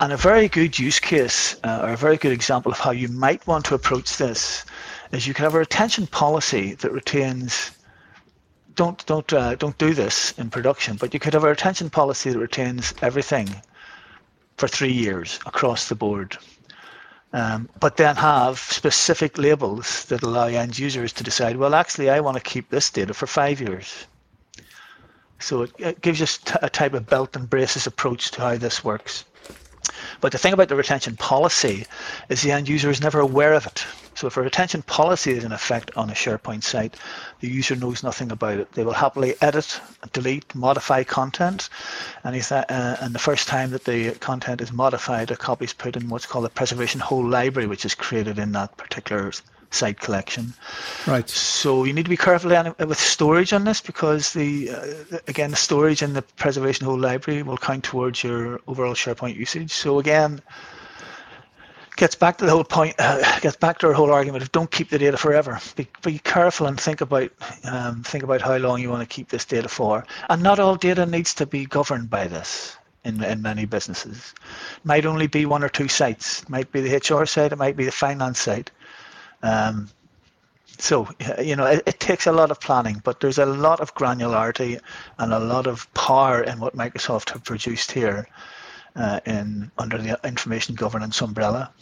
And 0.00 0.12
a 0.12 0.16
very 0.16 0.48
good 0.48 0.78
use 0.78 0.98
case 0.98 1.56
uh, 1.62 1.80
or 1.84 1.90
a 1.90 1.96
very 1.96 2.16
good 2.16 2.32
example 2.32 2.72
of 2.72 2.78
how 2.78 2.90
you 2.90 3.08
might 3.08 3.46
want 3.46 3.64
to 3.66 3.74
approach 3.74 4.16
this 4.16 4.64
is 5.12 5.26
you 5.26 5.34
can 5.34 5.44
have 5.44 5.54
a 5.54 5.58
retention 5.58 6.06
policy 6.06 6.74
that 6.74 6.92
retains 6.92 7.70
don't 8.74 9.04
don't 9.06 9.32
uh, 9.32 9.54
don't 9.56 9.76
do 9.78 9.92
this 9.92 10.32
in 10.38 10.50
production, 10.50 10.96
but 10.96 11.12
you 11.12 11.20
could 11.20 11.34
have 11.34 11.44
a 11.44 11.48
retention 11.48 11.90
policy 11.90 12.30
that 12.30 12.38
retains 12.38 12.94
everything 13.02 13.48
for 14.56 14.68
three 14.68 14.92
years 14.92 15.38
across 15.46 15.88
the 15.88 15.94
board. 15.94 16.36
Um, 17.32 17.68
but 17.78 17.96
then 17.96 18.16
have 18.16 18.58
specific 18.58 19.36
labels 19.36 20.04
that 20.06 20.22
allow 20.22 20.46
end 20.46 20.78
users 20.78 21.12
to 21.14 21.24
decide, 21.24 21.56
well, 21.56 21.74
actually, 21.74 22.08
I 22.08 22.20
want 22.20 22.36
to 22.36 22.42
keep 22.42 22.70
this 22.70 22.88
data 22.90 23.12
for 23.12 23.26
five 23.26 23.60
years. 23.60 24.06
So 25.38 25.62
it, 25.62 25.72
it 25.78 26.00
gives 26.00 26.20
us 26.20 26.40
a 26.62 26.70
type 26.70 26.94
of 26.94 27.06
belt 27.06 27.36
and 27.36 27.48
braces 27.48 27.86
approach 27.86 28.30
to 28.32 28.40
how 28.40 28.56
this 28.56 28.84
works. 28.84 29.24
But 30.20 30.32
the 30.32 30.38
thing 30.38 30.52
about 30.52 30.68
the 30.68 30.76
retention 30.76 31.16
policy 31.16 31.86
is 32.28 32.42
the 32.42 32.52
end 32.52 32.68
user 32.68 32.90
is 32.90 33.00
never 33.00 33.20
aware 33.20 33.54
of 33.54 33.66
it. 33.66 33.86
So 34.14 34.26
if 34.26 34.36
a 34.36 34.42
retention 34.42 34.82
policy 34.82 35.30
is 35.30 35.44
in 35.44 35.52
effect 35.52 35.92
on 35.96 36.10
a 36.10 36.12
SharePoint 36.12 36.64
site, 36.64 36.96
the 37.38 37.48
user 37.48 37.76
knows 37.76 38.02
nothing 38.02 38.32
about 38.32 38.58
it. 38.58 38.72
They 38.72 38.84
will 38.84 38.92
happily 38.92 39.36
edit, 39.40 39.80
delete, 40.12 40.52
modify 40.56 41.04
content, 41.04 41.68
and, 42.24 42.34
uh, 42.50 42.64
and 42.68 43.14
the 43.14 43.20
first 43.20 43.46
time 43.46 43.70
that 43.70 43.84
the 43.84 44.10
content 44.12 44.60
is 44.60 44.72
modified, 44.72 45.30
a 45.30 45.36
copy 45.36 45.66
is 45.66 45.72
put 45.72 45.96
in 45.96 46.08
what's 46.08 46.26
called 46.26 46.46
a 46.46 46.50
preservation 46.50 47.00
hold 47.00 47.30
library, 47.30 47.68
which 47.68 47.84
is 47.84 47.94
created 47.94 48.40
in 48.40 48.50
that 48.52 48.76
particular 48.76 49.30
site 49.70 50.00
collection. 50.00 50.52
Right. 51.06 51.28
So 51.28 51.84
you 51.84 51.92
need 51.92 52.04
to 52.04 52.10
be 52.10 52.16
careful 52.16 52.50
with 52.78 52.98
storage 52.98 53.52
on 53.52 53.64
this 53.64 53.80
because 53.80 54.32
the 54.32 54.70
uh, 54.70 55.18
again 55.28 55.50
the 55.50 55.56
storage 55.56 56.02
in 56.02 56.12
the 56.14 56.22
preservation 56.22 56.86
hold 56.86 57.00
library 57.00 57.42
will 57.42 57.58
count 57.58 57.84
towards 57.84 58.22
your 58.22 58.60
overall 58.66 58.94
SharePoint 58.94 59.36
usage. 59.36 59.72
So 59.72 59.98
again, 59.98 60.40
gets 61.96 62.14
back 62.14 62.38
to 62.38 62.46
the 62.46 62.50
whole 62.50 62.64
point. 62.64 62.94
Uh, 62.98 63.40
gets 63.40 63.56
back 63.56 63.78
to 63.78 63.88
our 63.88 63.92
whole 63.92 64.12
argument 64.12 64.42
of 64.42 64.52
don't 64.52 64.70
keep 64.70 64.90
the 64.90 64.98
data 64.98 65.16
forever. 65.16 65.58
Be, 65.76 65.86
be 66.02 66.18
careful 66.18 66.66
and 66.66 66.80
think 66.80 67.00
about 67.00 67.30
um, 67.64 68.02
think 68.02 68.24
about 68.24 68.40
how 68.40 68.56
long 68.56 68.80
you 68.80 68.90
want 68.90 69.08
to 69.08 69.14
keep 69.14 69.28
this 69.28 69.44
data 69.44 69.68
for. 69.68 70.06
And 70.30 70.42
not 70.42 70.58
all 70.58 70.76
data 70.76 71.04
needs 71.04 71.34
to 71.34 71.46
be 71.46 71.66
governed 71.66 72.08
by 72.08 72.26
this. 72.26 72.76
In, 73.04 73.22
in 73.22 73.40
many 73.40 73.64
businesses, 73.64 74.34
it 74.76 74.84
might 74.84 75.06
only 75.06 75.28
be 75.28 75.46
one 75.46 75.62
or 75.62 75.68
two 75.68 75.88
sites. 75.88 76.42
It 76.42 76.50
might 76.50 76.70
be 76.72 76.80
the 76.80 76.96
HR 76.96 77.24
site. 77.24 77.52
It 77.52 77.56
might 77.56 77.76
be 77.76 77.84
the 77.84 77.92
finance 77.92 78.40
site 78.40 78.70
um, 79.42 79.88
so 80.78 81.08
you 81.40 81.56
know 81.56 81.66
it, 81.66 81.82
it, 81.86 82.00
takes 82.00 82.26
a 82.26 82.32
lot 82.32 82.50
of 82.50 82.60
planning, 82.60 83.00
but 83.04 83.20
there's 83.20 83.38
a 83.38 83.46
lot 83.46 83.80
of 83.80 83.94
granularity 83.94 84.80
and 85.18 85.32
a 85.32 85.38
lot 85.38 85.66
of 85.66 85.92
power 85.94 86.42
in 86.42 86.60
what 86.60 86.76
Microsoft 86.76 87.30
have 87.30 87.44
produced 87.44 87.90
here 87.90 88.28
uh, 88.96 89.20
in 89.26 89.70
under 89.78 89.98
the 89.98 90.18
information 90.24 90.74
governance 90.74 91.20
umbrella. 91.20 91.72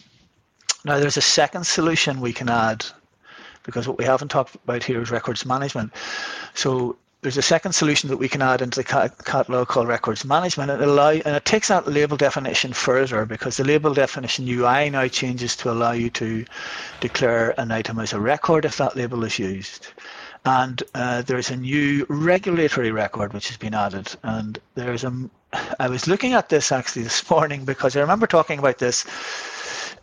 Now 0.85 0.99
there's 0.99 1.17
a 1.17 1.23
second 1.23 1.67
solution 1.67 2.21
we 2.21 2.33
can 2.33 2.49
add 2.49 2.87
because 3.65 3.89
what 3.89 3.99
we 3.99 4.05
haven't 4.05 4.29
talked 4.29 4.55
about 4.55 4.85
here 4.85 5.03
is 5.03 5.11
records 5.11 5.45
management. 5.45 5.93
So 6.55 6.97
there's 7.27 7.37
a 7.37 7.43
second 7.43 7.73
solution 7.73 8.09
that 8.09 8.19
we 8.19 8.29
can 8.29 8.41
add 8.41 8.63
into 8.63 8.79
the 8.79 9.11
catalog 9.25 9.67
called 9.67 9.89
records 9.89 10.25
management 10.25 10.71
and, 10.71 10.81
allow, 10.81 11.11
and 11.11 11.35
it 11.35 11.45
takes 11.45 11.67
that 11.67 11.85
label 11.89 12.17
definition 12.17 12.73
further 12.73 13.27
because 13.27 13.57
the 13.57 13.65
label 13.65 13.93
definition 13.93 14.47
UI 14.49 14.91
now 14.91 15.09
changes 15.09 15.57
to 15.57 15.69
allow 15.69 15.91
you 15.91 16.09
to 16.09 16.45
declare 17.01 17.53
an 17.61 17.73
item 17.73 17.99
as 17.99 18.13
a 18.13 18.21
record 18.21 18.65
if 18.65 18.77
that 18.77 18.95
label 18.95 19.25
is 19.25 19.41
used 19.41 19.89
and 20.45 20.85
uh, 20.95 21.21
there's 21.23 21.51
a 21.51 21.57
new 21.57 22.07
regulatory 22.09 22.93
record 22.93 23.33
which 23.33 23.49
has 23.49 23.57
been 23.57 23.75
added. 23.75 24.15
And 24.23 24.61
there's 24.77 25.03
a, 25.03 25.29
I 25.81 25.89
was 25.89 26.07
looking 26.07 26.35
at 26.35 26.49
this 26.49 26.71
actually 26.71 27.03
this 27.03 27.29
morning 27.29 27.65
because 27.65 27.97
I 27.97 28.01
remember 28.03 28.29
talking 28.29 28.61
about 28.61 28.79
this 28.79 29.05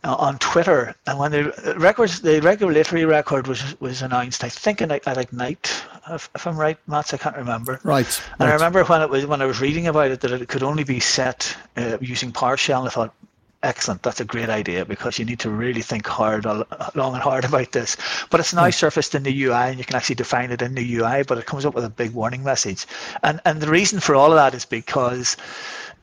uh, 0.03 0.15
on 0.15 0.37
Twitter, 0.39 0.93
and 1.07 1.17
when 1.17 1.31
the 1.31 1.75
records, 1.77 2.19
the 2.19 2.41
regulatory 2.41 3.05
record 3.05 3.47
was 3.47 3.79
was 3.79 4.01
announced, 4.01 4.43
I 4.43 4.49
think 4.49 4.81
in, 4.81 4.91
at 4.91 5.17
Ignite, 5.17 5.71
if, 6.09 6.29
if 6.35 6.47
I'm 6.47 6.57
right, 6.57 6.77
Mats, 6.87 7.13
I 7.13 7.17
can't 7.17 7.37
remember. 7.37 7.79
Right. 7.83 8.21
And 8.39 8.41
right. 8.41 8.49
I 8.49 8.53
remember 8.53 8.83
when 8.83 9.01
it 9.01 9.09
was 9.09 9.25
when 9.25 9.41
I 9.41 9.45
was 9.45 9.61
reading 9.61 9.87
about 9.87 10.11
it 10.11 10.21
that 10.21 10.31
it 10.31 10.47
could 10.47 10.63
only 10.63 10.83
be 10.83 10.99
set 10.99 11.55
uh, 11.77 11.97
using 12.01 12.31
PowerShell, 12.31 12.79
and 12.79 12.87
I 12.87 12.91
thought, 12.91 13.13
excellent, 13.61 14.03
that's 14.03 14.19
a 14.19 14.25
great 14.25 14.49
idea 14.49 14.85
because 14.85 15.17
you 15.17 15.25
need 15.25 15.39
to 15.39 15.49
really 15.49 15.81
think 15.81 16.05
hard, 16.05 16.45
long 16.45 17.13
and 17.13 17.23
hard 17.23 17.45
about 17.51 17.71
this. 17.71 17.97
But 18.29 18.41
it's 18.41 18.53
now 18.53 18.69
surfaced 18.69 19.15
in 19.15 19.23
the 19.23 19.43
UI, 19.43 19.69
and 19.69 19.77
you 19.77 19.85
can 19.85 19.95
actually 19.95 20.15
define 20.15 20.51
it 20.51 20.61
in 20.61 20.75
the 20.75 20.95
UI, 20.95 21.23
but 21.23 21.37
it 21.37 21.45
comes 21.45 21.65
up 21.65 21.73
with 21.73 21.85
a 21.85 21.89
big 21.89 22.11
warning 22.11 22.43
message. 22.43 22.85
And 23.21 23.39
and 23.45 23.61
the 23.61 23.69
reason 23.69 23.99
for 23.99 24.15
all 24.15 24.31
of 24.31 24.35
that 24.35 24.53
is 24.53 24.65
because 24.65 25.37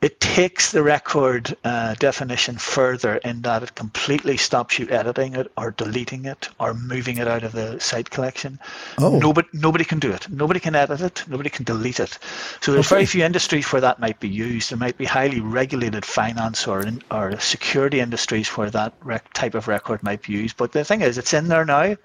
it 0.01 0.19
takes 0.19 0.71
the 0.71 0.81
record 0.81 1.55
uh, 1.63 1.93
definition 1.95 2.57
further 2.57 3.17
in 3.17 3.43
that 3.43 3.61
it 3.61 3.75
completely 3.75 4.35
stops 4.35 4.79
you 4.79 4.87
editing 4.89 5.35
it 5.35 5.51
or 5.57 5.71
deleting 5.71 6.25
it 6.25 6.49
or 6.59 6.73
moving 6.73 7.17
it 7.17 7.27
out 7.27 7.43
of 7.43 7.51
the 7.51 7.79
site 7.79 8.09
collection. 8.09 8.59
Oh. 8.97 9.19
Nobody, 9.19 9.47
nobody 9.53 9.83
can 9.83 9.99
do 9.99 10.11
it. 10.11 10.27
Nobody 10.27 10.59
can 10.59 10.73
edit 10.73 11.01
it. 11.01 11.23
Nobody 11.27 11.51
can 11.51 11.65
delete 11.65 11.99
it. 11.99 12.17
So 12.61 12.71
there's 12.71 12.87
okay. 12.87 12.95
very 12.95 13.05
few 13.05 13.23
industries 13.23 13.71
where 13.71 13.81
that 13.81 13.99
might 13.99 14.19
be 14.19 14.27
used. 14.27 14.71
There 14.71 14.77
might 14.77 14.97
be 14.97 15.05
highly 15.05 15.39
regulated 15.39 16.03
finance 16.03 16.65
or 16.65 16.81
in, 16.81 17.03
or 17.11 17.39
security 17.39 17.99
industries 17.99 18.49
where 18.49 18.71
that 18.71 18.93
rec- 19.03 19.31
type 19.33 19.53
of 19.53 19.67
record 19.67 20.01
might 20.01 20.23
be 20.23 20.33
used. 20.33 20.57
But 20.57 20.71
the 20.71 20.83
thing 20.83 21.01
is, 21.01 21.19
it's 21.19 21.33
in 21.33 21.47
there 21.47 21.65
now. 21.65 21.95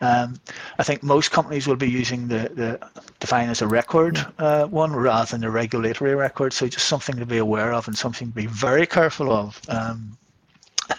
Um, 0.00 0.40
I 0.78 0.82
think 0.84 1.02
most 1.02 1.32
companies 1.32 1.66
will 1.66 1.76
be 1.76 1.90
using 1.90 2.28
the, 2.28 2.50
the 2.54 2.90
define 3.20 3.48
as 3.48 3.62
a 3.62 3.66
record 3.66 4.24
uh, 4.38 4.66
one 4.66 4.92
rather 4.92 5.30
than 5.30 5.44
a 5.44 5.50
regulatory 5.50 6.14
record. 6.14 6.52
So 6.52 6.66
just 6.66 6.86
something 6.86 7.25
to 7.26 7.34
be 7.34 7.38
aware 7.38 7.72
of 7.72 7.88
and 7.88 7.96
something 7.96 8.28
to 8.28 8.34
be 8.34 8.46
very 8.46 8.86
careful 8.86 9.30
of. 9.32 9.60
Um, 9.68 10.16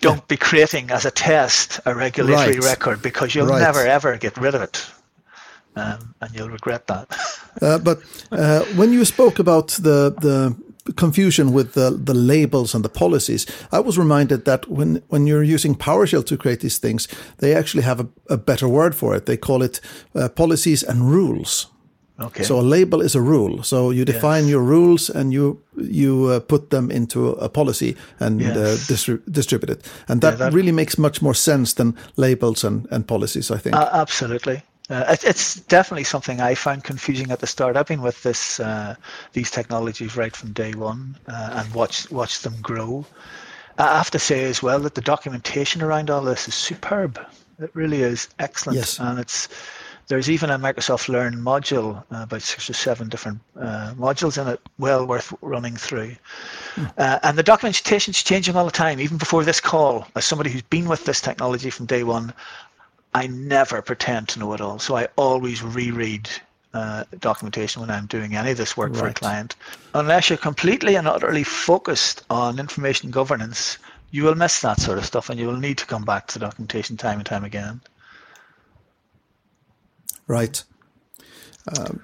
don't 0.00 0.16
yeah. 0.16 0.20
be 0.28 0.36
creating 0.36 0.90
as 0.90 1.04
a 1.04 1.10
test 1.10 1.80
a 1.84 1.94
regulatory 1.94 2.58
right. 2.58 2.64
record 2.64 3.02
because 3.02 3.34
you'll 3.34 3.46
right. 3.46 3.60
never 3.60 3.86
ever 3.86 4.16
get 4.16 4.36
rid 4.36 4.54
of 4.54 4.62
it. 4.62 4.86
Um, 5.74 6.14
and 6.20 6.34
you'll 6.34 6.50
regret 6.50 6.86
that. 6.86 7.06
uh, 7.62 7.78
but 7.78 8.02
uh, 8.30 8.64
when 8.76 8.92
you 8.92 9.04
spoke 9.04 9.38
about 9.38 9.68
the 9.68 10.14
the 10.20 10.56
confusion 10.96 11.52
with 11.52 11.74
the, 11.74 11.90
the 11.90 12.14
labels 12.14 12.74
and 12.74 12.84
the 12.84 12.88
policies. 12.88 13.46
I 13.70 13.78
was 13.78 13.98
reminded 13.98 14.44
that 14.46 14.68
when, 14.68 15.02
when 15.08 15.26
you're 15.26 15.42
using 15.42 15.74
PowerShell 15.74 16.26
to 16.26 16.36
create 16.36 16.60
these 16.60 16.78
things, 16.78 17.08
they 17.38 17.54
actually 17.54 17.84
have 17.84 18.00
a, 18.00 18.08
a 18.28 18.36
better 18.36 18.68
word 18.68 18.94
for 18.94 19.14
it. 19.14 19.26
They 19.26 19.36
call 19.36 19.62
it 19.62 19.80
uh, 20.14 20.28
policies 20.28 20.82
and 20.82 21.08
rules. 21.10 21.68
Okay. 22.22 22.44
So 22.44 22.58
a 22.58 22.62
label 22.62 23.00
is 23.00 23.14
a 23.14 23.20
rule. 23.20 23.62
So 23.62 23.90
you 23.90 24.04
define 24.04 24.44
yes. 24.44 24.50
your 24.50 24.62
rules 24.62 25.10
and 25.10 25.32
you 25.32 25.62
you 25.76 26.26
uh, 26.26 26.40
put 26.40 26.70
them 26.70 26.90
into 26.90 27.30
a 27.30 27.48
policy 27.48 27.96
and 28.20 28.40
uh, 28.40 28.44
yes. 28.44 28.56
uh, 28.56 28.92
distri- 28.92 29.32
distribute 29.32 29.70
it. 29.70 29.92
And 30.08 30.20
that, 30.20 30.32
yeah, 30.32 30.36
that, 30.36 30.52
really 30.52 30.72
makes 30.72 30.98
much 30.98 31.22
more 31.22 31.34
sense 31.34 31.74
than 31.74 31.96
labels 32.16 32.64
and, 32.64 32.86
and 32.90 33.06
policies, 33.06 33.50
I 33.50 33.58
think. 33.58 33.76
Uh, 33.76 33.88
absolutely. 33.92 34.62
Uh, 34.90 35.04
it, 35.08 35.24
it's 35.24 35.54
definitely 35.54 36.04
something 36.04 36.40
I 36.40 36.54
found 36.54 36.84
confusing 36.84 37.30
at 37.30 37.38
the 37.40 37.46
start. 37.46 37.76
I've 37.76 37.86
been 37.86 38.02
with 38.02 38.22
this 38.22 38.60
uh, 38.60 38.94
these 39.32 39.50
technologies 39.50 40.16
right 40.16 40.36
from 40.36 40.52
day 40.52 40.74
one 40.74 41.16
uh, 41.28 41.62
and 41.64 41.74
watched 41.74 42.10
watched 42.10 42.42
them 42.42 42.54
grow. 42.60 43.06
I 43.78 43.96
have 43.96 44.10
to 44.10 44.18
say 44.18 44.44
as 44.44 44.62
well 44.62 44.80
that 44.80 44.94
the 44.94 45.00
documentation 45.00 45.82
around 45.82 46.10
all 46.10 46.22
this 46.22 46.46
is 46.46 46.54
superb. 46.54 47.18
It 47.58 47.70
really 47.74 48.02
is 48.02 48.28
excellent, 48.38 48.78
yes. 48.78 48.98
and 48.98 49.18
it's 49.18 49.48
there's 50.12 50.28
even 50.28 50.50
a 50.50 50.58
Microsoft 50.58 51.08
Learn 51.08 51.36
module, 51.36 51.96
uh, 52.12 52.24
about 52.24 52.42
six 52.42 52.68
or 52.68 52.74
seven 52.74 53.08
different 53.08 53.40
uh, 53.58 53.94
modules 53.96 54.36
in 54.36 54.46
it, 54.46 54.60
well 54.78 55.06
worth 55.06 55.32
running 55.40 55.74
through. 55.74 56.14
Hmm. 56.74 56.84
Uh, 56.98 57.18
and 57.22 57.38
the 57.38 57.42
documentation 57.42 58.10
is 58.10 58.22
changing 58.22 58.54
all 58.54 58.66
the 58.66 58.70
time. 58.70 59.00
Even 59.00 59.16
before 59.16 59.42
this 59.42 59.58
call, 59.58 60.06
as 60.14 60.26
somebody 60.26 60.50
who's 60.50 60.60
been 60.60 60.86
with 60.86 61.06
this 61.06 61.22
technology 61.22 61.70
from 61.70 61.86
day 61.86 62.04
one, 62.04 62.34
I 63.14 63.26
never 63.26 63.80
pretend 63.80 64.28
to 64.28 64.38
know 64.38 64.52
it 64.52 64.60
all. 64.60 64.78
So 64.78 64.98
I 64.98 65.08
always 65.16 65.62
reread 65.62 66.28
uh, 66.74 67.04
documentation 67.18 67.80
when 67.80 67.90
I'm 67.90 68.04
doing 68.04 68.36
any 68.36 68.50
of 68.50 68.58
this 68.58 68.76
work 68.76 68.92
right. 68.92 68.98
for 68.98 69.06
a 69.06 69.14
client. 69.14 69.56
Unless 69.94 70.28
you're 70.28 70.36
completely 70.36 70.94
and 70.96 71.08
utterly 71.08 71.42
focused 71.42 72.22
on 72.28 72.58
information 72.58 73.10
governance, 73.10 73.78
you 74.10 74.24
will 74.24 74.34
miss 74.34 74.60
that 74.60 74.78
sort 74.78 74.98
of 74.98 75.06
stuff 75.06 75.30
and 75.30 75.40
you 75.40 75.46
will 75.46 75.56
need 75.56 75.78
to 75.78 75.86
come 75.86 76.04
back 76.04 76.26
to 76.26 76.38
documentation 76.38 76.98
time 76.98 77.16
and 77.16 77.24
time 77.24 77.44
again. 77.44 77.80
Right. 80.26 80.62
Um, 81.78 82.02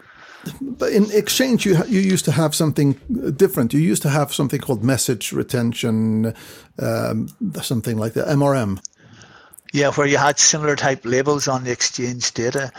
but 0.61 0.93
in 0.93 1.11
Exchange, 1.11 1.67
you 1.67 1.85
you 1.87 2.01
used 2.01 2.25
to 2.27 2.33
have 2.33 2.55
something 2.55 2.93
different. 3.37 3.73
You 3.73 3.81
used 3.81 4.03
to 4.03 4.11
have 4.11 4.33
something 4.33 4.61
called 4.61 4.85
message 4.85 5.33
retention, 5.33 6.35
um, 6.79 7.29
something 7.63 7.99
like 7.99 8.15
that, 8.15 8.29
MRM. 8.29 8.81
Yeah, 9.73 9.91
where 9.91 10.07
you 10.07 10.17
had 10.17 10.39
similar 10.39 10.77
type 10.77 11.05
labels 11.05 11.47
on 11.47 11.65
the 11.65 11.71
exchange 11.71 12.33
data. 12.33 12.73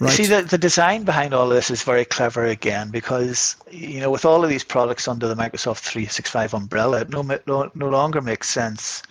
right. 0.00 0.12
See, 0.12 0.26
the, 0.26 0.42
the 0.42 0.58
design 0.58 1.02
behind 1.02 1.34
all 1.34 1.48
this 1.48 1.72
is 1.72 1.82
very 1.82 2.04
clever 2.04 2.44
again 2.44 2.90
because, 2.90 3.56
you 3.68 3.98
know, 3.98 4.12
with 4.12 4.24
all 4.24 4.44
of 4.44 4.50
these 4.50 4.62
products 4.62 5.08
under 5.08 5.26
the 5.26 5.34
Microsoft 5.34 5.78
365 5.80 6.54
umbrella, 6.54 7.00
it 7.00 7.10
no, 7.10 7.22
no, 7.48 7.70
no 7.74 7.88
longer 7.88 8.22
makes 8.22 8.48
sense 8.48 9.02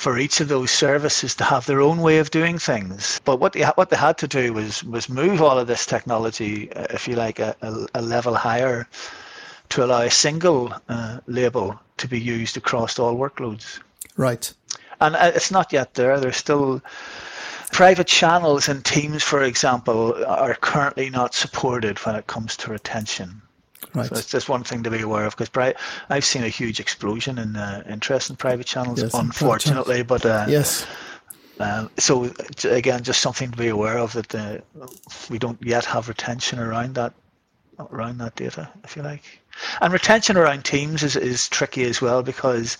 for 0.00 0.18
each 0.18 0.40
of 0.40 0.48
those 0.48 0.70
services 0.70 1.34
to 1.34 1.44
have 1.44 1.66
their 1.66 1.80
own 1.80 1.98
way 2.00 2.18
of 2.18 2.30
doing 2.30 2.58
things. 2.58 3.20
But 3.24 3.38
what 3.38 3.52
they, 3.52 3.64
what 3.64 3.90
they 3.90 3.96
had 3.96 4.16
to 4.18 4.28
do 4.28 4.52
was, 4.52 4.82
was 4.84 5.08
move 5.08 5.42
all 5.42 5.58
of 5.58 5.66
this 5.66 5.84
technology, 5.84 6.72
uh, 6.72 6.86
if 6.90 7.06
you 7.06 7.16
like, 7.16 7.38
a, 7.38 7.54
a, 7.60 8.00
a 8.00 8.02
level 8.02 8.34
higher 8.34 8.88
to 9.68 9.84
allow 9.84 10.00
a 10.00 10.10
single 10.10 10.72
uh, 10.88 11.20
label 11.26 11.78
to 11.98 12.08
be 12.08 12.18
used 12.18 12.56
across 12.56 12.98
all 12.98 13.14
workloads. 13.14 13.78
Right 14.16 14.52
and 15.00 15.16
uh, 15.16 15.32
it's 15.34 15.50
not 15.50 15.72
yet 15.72 15.94
there. 15.94 16.20
There's 16.20 16.36
still 16.36 16.82
private 17.72 18.06
channels 18.06 18.68
in 18.68 18.82
Teams, 18.82 19.22
for 19.22 19.42
example, 19.42 20.24
are 20.26 20.54
currently 20.54 21.10
not 21.10 21.34
supported 21.34 21.98
when 22.00 22.16
it 22.16 22.26
comes 22.26 22.56
to 22.58 22.70
retention. 22.70 23.42
Right. 23.94 24.08
So 24.08 24.16
it's 24.16 24.30
just 24.30 24.48
one 24.48 24.62
thing 24.62 24.82
to 24.84 24.90
be 24.90 25.00
aware 25.00 25.26
of 25.26 25.34
because 25.34 25.48
pri- 25.48 25.74
I've 26.08 26.24
seen 26.24 26.44
a 26.44 26.48
huge 26.48 26.80
explosion 26.80 27.38
in 27.38 27.56
uh, 27.56 27.82
interest 27.88 28.30
in 28.30 28.36
private 28.36 28.66
channels, 28.66 29.02
yes, 29.02 29.14
unfortunately. 29.14 30.02
But 30.02 30.24
uh, 30.24 30.46
yes. 30.48 30.86
Uh, 31.58 31.88
so 31.98 32.32
again, 32.64 33.02
just 33.02 33.20
something 33.20 33.50
to 33.50 33.56
be 33.56 33.68
aware 33.68 33.98
of 33.98 34.14
that 34.14 34.34
uh, 34.34 34.58
we 35.28 35.38
don't 35.38 35.62
yet 35.62 35.84
have 35.84 36.08
retention 36.08 36.58
around 36.58 36.94
that 36.94 37.12
around 37.90 38.18
that 38.18 38.34
data, 38.36 38.70
if 38.84 38.96
you 38.96 39.02
like. 39.02 39.40
And 39.80 39.92
retention 39.92 40.36
around 40.36 40.64
Teams 40.64 41.02
is, 41.02 41.16
is 41.16 41.48
tricky 41.48 41.84
as 41.84 42.00
well 42.00 42.22
because 42.22 42.78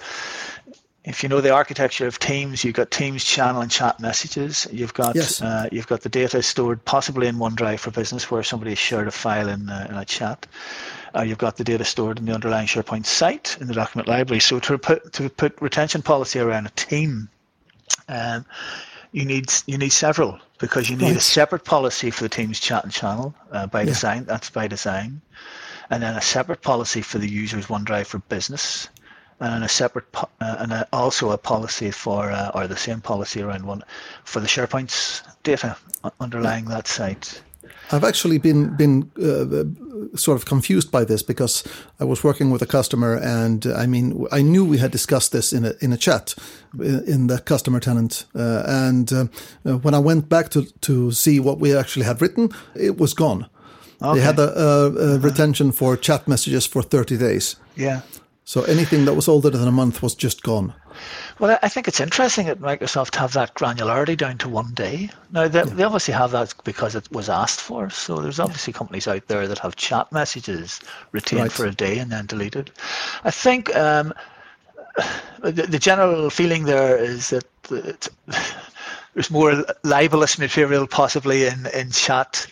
if 1.05 1.23
you 1.23 1.29
know 1.29 1.41
the 1.41 1.51
architecture 1.51 2.07
of 2.07 2.19
Teams, 2.19 2.63
you've 2.63 2.75
got 2.75 2.91
Teams 2.91 3.25
channel 3.25 3.63
and 3.63 3.71
chat 3.71 4.01
messages. 4.01 4.67
You've 4.71 4.93
got 4.93 5.17
yes. 5.17 5.41
uh, 5.41 5.69
you've 5.73 5.87
got 5.87 6.03
the 6.03 6.11
data 6.11 6.43
stored 6.43 6.85
possibly 6.85 7.27
in 7.27 7.37
OneDrive 7.37 7.79
for 7.79 7.91
Business, 7.91 8.31
where 8.31 8.43
somebody 8.43 8.73
has 8.73 8.79
shared 8.79 9.09
a 9.09 9.11
file 9.11 9.49
in, 9.49 9.71
uh, 9.71 9.87
in 9.89 9.97
a 9.97 10.05
chat. 10.05 10.47
Uh, 11.17 11.23
you've 11.23 11.39
got 11.39 11.57
the 11.57 11.65
data 11.65 11.85
stored 11.85 12.19
in 12.19 12.27
the 12.27 12.35
underlying 12.35 12.67
SharePoint 12.67 13.07
site 13.07 13.57
in 13.61 13.67
the 13.67 13.75
document 13.75 14.09
library. 14.09 14.41
So 14.41 14.61
to 14.61 14.79
put 14.79 15.15
to 15.15 15.31
put 15.31 15.61
retention 15.61 16.03
policy 16.03 16.39
around 16.39 16.67
a 16.67 16.71
team, 16.71 17.31
um, 18.09 18.45
you 19.13 19.25
need 19.25 19.47
you 19.67 19.79
need 19.79 19.93
several 19.93 20.39
because 20.59 20.91
you 20.91 20.97
need 20.97 21.05
right. 21.05 21.17
a 21.17 21.21
separate 21.21 21.65
policy 21.65 22.11
for 22.11 22.25
the 22.25 22.29
Teams 22.29 22.61
chat 22.61 22.85
and 22.85 22.93
channel 22.93 23.35
uh, 23.53 23.67
by 23.67 23.81
yeah. 23.81 23.87
design. 23.87 24.25
That's 24.25 24.51
by 24.51 24.69
design, 24.69 25.23
and 25.89 26.03
then 26.03 26.15
a 26.15 26.21
separate 26.21 26.61
policy 26.61 27.01
for 27.01 27.17
the 27.17 27.29
user's 27.29 27.69
OneDrive 27.69 28.07
for 28.07 28.19
Business 28.19 28.91
and 29.41 29.65
a 29.65 29.69
separate 29.69 30.05
uh, 30.15 30.27
and 30.41 30.73
a, 30.73 30.87
also 30.93 31.31
a 31.31 31.39
policy 31.39 31.91
for 31.91 32.31
uh, 32.31 32.51
or 32.55 32.67
the 32.67 32.77
same 32.77 33.01
policy 33.01 33.43
around 33.43 33.67
one 33.67 33.83
for 34.25 34.41
the 34.41 34.47
SharePoint's 34.47 35.23
data 35.43 35.77
underlying 36.21 36.67
that 36.67 36.87
site. 36.87 37.43
I've 37.93 38.05
actually 38.05 38.39
been 38.39 38.77
been 38.77 39.11
uh, 39.21 40.17
sort 40.17 40.37
of 40.37 40.45
confused 40.45 40.93
by 40.93 41.05
this 41.05 41.23
because 41.23 41.65
I 41.99 42.05
was 42.05 42.23
working 42.23 42.53
with 42.53 42.63
a 42.63 42.67
customer, 42.67 43.17
and 43.17 43.67
I 43.67 43.87
mean, 43.87 44.27
I 44.31 44.43
knew 44.43 44.65
we 44.65 44.79
had 44.79 44.93
discussed 44.93 45.33
this 45.33 45.53
in 45.53 45.65
a 45.65 45.73
in 45.81 45.93
a 45.93 45.97
chat 45.97 46.35
in 46.79 47.27
the 47.27 47.39
customer 47.39 47.81
tenant, 47.81 48.27
uh, 48.35 48.63
and 48.67 49.13
uh, 49.13 49.25
when 49.83 49.95
I 49.95 49.99
went 49.99 50.29
back 50.29 50.51
to 50.51 50.67
to 50.81 51.11
see 51.11 51.41
what 51.41 51.59
we 51.59 51.77
actually 51.77 52.07
had 52.07 52.21
written, 52.23 52.51
it 52.75 52.97
was 52.97 53.15
gone. 53.15 53.47
Okay. 54.03 54.19
They 54.19 54.25
had 54.25 54.39
a, 54.39 54.49
a, 54.59 55.17
a 55.17 55.19
retention 55.19 55.73
for 55.73 55.97
chat 55.97 56.29
messages 56.29 56.67
for 56.67 56.83
thirty 56.83 57.17
days. 57.17 57.57
Yeah. 57.77 58.01
So 58.45 58.63
anything 58.65 59.05
that 59.05 59.15
was 59.15 59.29
older 59.29 59.51
than 59.51 59.69
a 59.69 59.73
month 59.73 60.03
was 60.03 60.15
just 60.15 60.43
gone. 60.43 60.75
Well, 61.39 61.59
I 61.63 61.69
think 61.69 61.87
it's 61.87 62.01
interesting 62.01 62.47
that 62.47 62.61
Microsoft 62.61 63.15
have 63.17 63.33
that 63.35 63.55
granularity 63.55 64.17
down 64.17 64.39
to 64.39 64.49
one 64.49 64.75
day. 64.75 65.11
Now, 65.31 65.47
they, 65.47 65.61
yeah. 65.61 65.65
they 65.65 65.85
obviously 65.85 66.15
have 66.15 66.33
that 66.33 66.53
because 66.65 66.95
it 66.95 67.11
was 67.13 67.29
asked 67.29 67.61
for. 67.61 67.91
So 67.91 68.21
there's 68.21 68.41
obviously 68.41 68.73
yeah. 68.73 68.79
companies 68.79 69.07
out 69.07 69.27
there 69.29 69.47
that 69.47 69.61
have 69.61 69.77
chat 69.77 70.11
messages 70.11 70.81
retained 71.13 71.43
right. 71.43 71.53
for 71.53 71.67
a 71.67 71.71
day 71.71 71.99
and 71.99 72.11
then 72.11 72.27
deleted. 72.27 72.73
I 73.25 73.31
think 73.31 73.75
um, 73.77 74.13
the, 75.43 75.53
the, 75.53 75.79
general 75.79 76.29
feeling 76.31 76.65
there 76.65 76.97
is 76.97 77.31
that 77.31 78.09
there's 79.15 79.31
more 79.31 79.65
libelous 79.85 80.39
material 80.39 80.87
possibly 80.87 81.47
in, 81.47 81.67
in 81.67 81.91
chat 81.91 82.47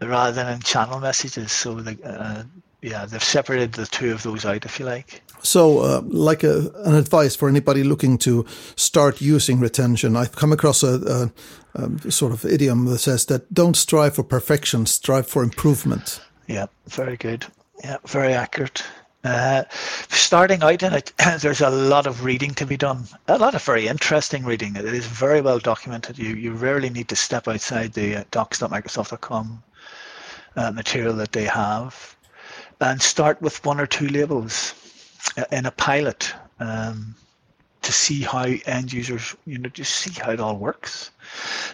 rather 0.00 0.32
than 0.32 0.52
in 0.52 0.60
channel 0.60 1.00
messages. 1.00 1.52
So 1.52 1.74
the, 1.74 1.98
uh, 2.04 2.44
yeah, 2.82 3.06
they've 3.06 3.22
separated 3.22 3.72
the 3.72 3.86
two 3.86 4.12
of 4.12 4.24
those 4.24 4.44
out, 4.44 4.64
if 4.64 4.78
you 4.80 4.84
like. 4.84 5.22
So, 5.42 5.78
uh, 5.78 6.02
like 6.04 6.42
a, 6.42 6.70
an 6.84 6.94
advice 6.94 7.36
for 7.36 7.48
anybody 7.48 7.84
looking 7.84 8.18
to 8.18 8.44
start 8.76 9.20
using 9.20 9.60
retention, 9.60 10.16
I've 10.16 10.34
come 10.34 10.52
across 10.52 10.82
a, 10.82 11.30
a, 11.74 11.82
a, 11.82 12.10
sort 12.10 12.32
of 12.32 12.44
idiom 12.44 12.86
that 12.86 12.98
says 12.98 13.26
that 13.26 13.52
don't 13.54 13.76
strive 13.76 14.16
for 14.16 14.24
perfection, 14.24 14.86
strive 14.86 15.26
for 15.26 15.42
improvement. 15.42 16.20
Yeah, 16.48 16.66
very 16.88 17.16
good. 17.16 17.46
Yeah, 17.84 17.98
very 18.06 18.34
accurate. 18.34 18.84
Uh, 19.24 19.62
starting 20.08 20.62
out 20.64 20.82
in 20.82 20.92
it, 20.92 21.12
there's 21.40 21.60
a 21.60 21.70
lot 21.70 22.08
of 22.08 22.24
reading 22.24 22.54
to 22.54 22.66
be 22.66 22.76
done. 22.76 23.04
A 23.28 23.38
lot 23.38 23.54
of 23.54 23.62
very 23.62 23.86
interesting 23.86 24.44
reading. 24.44 24.74
It 24.74 24.84
is 24.84 25.06
very 25.06 25.40
well 25.40 25.60
documented. 25.60 26.18
You 26.18 26.34
you 26.34 26.52
rarely 26.52 26.90
need 26.90 27.08
to 27.08 27.16
step 27.16 27.46
outside 27.46 27.92
the 27.92 28.16
uh, 28.16 28.24
docs.microsoft.com 28.32 29.62
uh, 30.56 30.70
material 30.72 31.14
that 31.14 31.32
they 31.32 31.44
have, 31.44 32.16
and 32.82 33.00
start 33.00 33.40
with 33.40 33.64
one 33.64 33.80
or 33.80 33.86
two 33.86 34.08
labels 34.08 34.74
uh, 35.36 35.44
in 35.52 35.66
a 35.66 35.70
pilot 35.70 36.34
um, 36.58 37.14
to 37.82 37.92
see 37.92 38.22
how 38.22 38.44
end 38.66 38.92
users, 38.92 39.36
you 39.46 39.58
know, 39.58 39.68
just 39.68 39.94
see 39.94 40.20
how 40.20 40.32
it 40.32 40.40
all 40.40 40.56
works. 40.56 41.10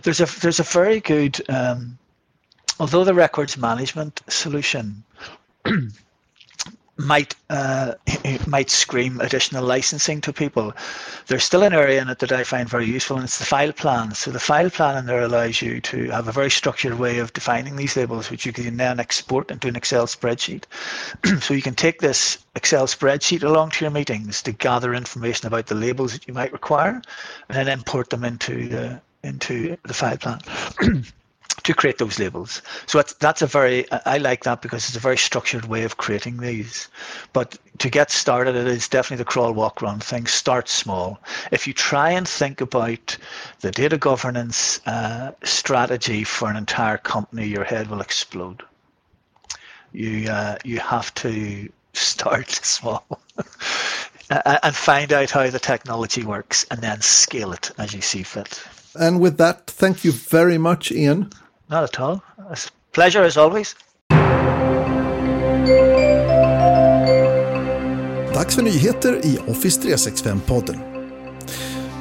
There's 0.03 0.21
a 0.21 0.27
there's 0.41 0.61
a 0.61 0.65
very 0.65 1.01
good, 1.01 1.41
um, 1.49 1.99
although 2.79 3.05
the 3.05 3.15
records 3.15 3.57
management 3.57 4.21
solution 4.29 5.03
might 6.99 7.35
uh, 7.49 7.95
might 8.47 8.69
scream 8.69 9.21
additional 9.21 9.65
licensing 9.65 10.21
to 10.23 10.33
people. 10.33 10.75
There's 11.29 11.45
still 11.45 11.63
an 11.63 11.73
area 11.73 12.03
in 12.03 12.09
it 12.09 12.19
that 12.19 12.33
I 12.33 12.45
find 12.45 12.69
very 12.69 12.87
useful, 12.87 13.17
and 13.17 13.25
it's 13.25 13.39
the 13.39 13.45
file 13.45 13.73
plan. 13.73 14.15
So 14.15 14.31
the 14.31 14.41
file 14.41 14.69
plan 14.69 14.99
in 14.99 15.07
there 15.07 15.23
allows 15.23 15.63
you 15.63 15.81
to 15.81 16.11
have 16.11 16.29
a 16.29 16.33
very 16.33 16.51
structured 16.51 16.99
way 16.99 17.19
of 17.19 17.33
defining 17.33 17.77
these 17.77 17.97
labels, 17.97 18.31
which 18.31 18.45
you 18.45 18.53
can 18.53 18.77
then 18.77 19.01
export 19.01 19.51
into 19.51 19.69
an 19.69 19.77
Excel 19.77 20.07
spreadsheet. 20.07 20.65
so 21.41 21.55
you 21.55 21.63
can 21.63 21.75
take 21.75 22.01
this 22.01 22.39
Excel 22.57 22.87
spreadsheet 22.87 23.43
along 23.43 23.71
to 23.71 23.85
your 23.85 23.93
meetings 23.93 24.43
to 24.43 24.53
gather 24.53 24.93
information 24.93 25.47
about 25.47 25.67
the 25.67 25.75
labels 25.75 26.13
that 26.13 26.27
you 26.27 26.35
might 26.35 26.53
require, 26.53 27.01
and 27.49 27.57
then 27.57 27.69
import 27.69 28.11
them 28.11 28.25
into 28.25 28.69
the 28.69 29.01
into 29.23 29.77
the 29.85 29.95
file 29.95 30.17
plan. 30.17 30.41
to 31.65 31.75
create 31.75 31.99
those 31.99 32.19
labels. 32.19 32.63
So 32.87 32.99
that's, 32.99 33.15
that's 33.15 33.43
a 33.43 33.47
very, 33.47 33.91
I 33.91 34.19
like 34.19 34.45
that 34.45 34.63
because 34.63 34.89
it's 34.89 34.97
a 34.97 35.01
very 35.01 35.17
structured 35.17 35.67
way 35.67 35.85
of 35.85 35.97
creating 35.97 36.39
these. 36.39 36.89
But 37.33 37.59
to 37.79 37.91
get 37.91 38.11
started, 38.11 38.57
it 38.57 38.67
is 38.67 38.89
definitely 38.89 39.23
the 39.23 39.31
crawl, 39.31 39.53
walk, 39.53 39.83
run 39.83 40.01
thing. 40.01 40.27
Start 40.27 40.69
small. 40.69 41.21
If 41.51 41.67
you 41.67 41.73
try 41.73 42.11
and 42.11 42.29
think 42.29 42.61
about 42.61 43.17
the 43.61 43.71
data 43.71 43.99
governance 43.99 44.81
uh, 44.87 45.33
strategy 45.45 46.25
for 46.25 46.51
an 46.51 46.57
entire 46.57 46.99
company, 46.99 47.47
your 47.47 47.65
head 47.65 47.89
will 47.89 48.01
explode. 48.01 48.63
You, 49.93 50.31
uh, 50.31 50.59
you 50.65 50.79
have 50.81 51.15
to 51.15 51.69
start 51.93 52.51
small. 52.51 53.05
and 54.31 54.75
find 54.75 55.13
out 55.13 55.31
how 55.31 55.49
the 55.49 55.59
technology 55.59 56.23
works 56.23 56.67
and 56.71 56.81
then 56.81 57.01
scale 57.01 57.53
it 57.53 57.71
as 57.79 57.95
you 57.95 58.03
see 58.03 58.23
fit. 58.23 58.63
And 58.95 59.21
with 59.21 59.39
that, 59.39 59.67
thank 59.67 60.05
you 60.05 60.13
very 60.13 60.59
much, 60.59 60.91
Ian. 60.93 61.31
Not 61.71 61.85
at 61.85 62.01
all. 62.01 62.21
It's 62.51 62.73
pleasure 62.93 63.27
as 63.27 63.37
always. 63.37 63.77
Dags 68.35 68.55
för 68.55 68.63
nyheter 68.63 69.27
i 69.27 69.39
Office 69.47 69.81
365-podden. 69.81 70.79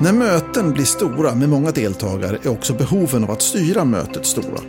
När 0.02 0.14
möten 0.14 0.74
blir 0.74 0.86
stora 0.86 1.36
med 1.36 1.50
många 1.50 1.72
deltagare 1.72 2.38
är 2.44 2.50
också 2.50 2.74
behoven 2.74 3.24
av 3.24 3.32
att 3.32 3.42
styra 3.42 3.86
mötet 3.86 4.26
stora. 4.26 4.62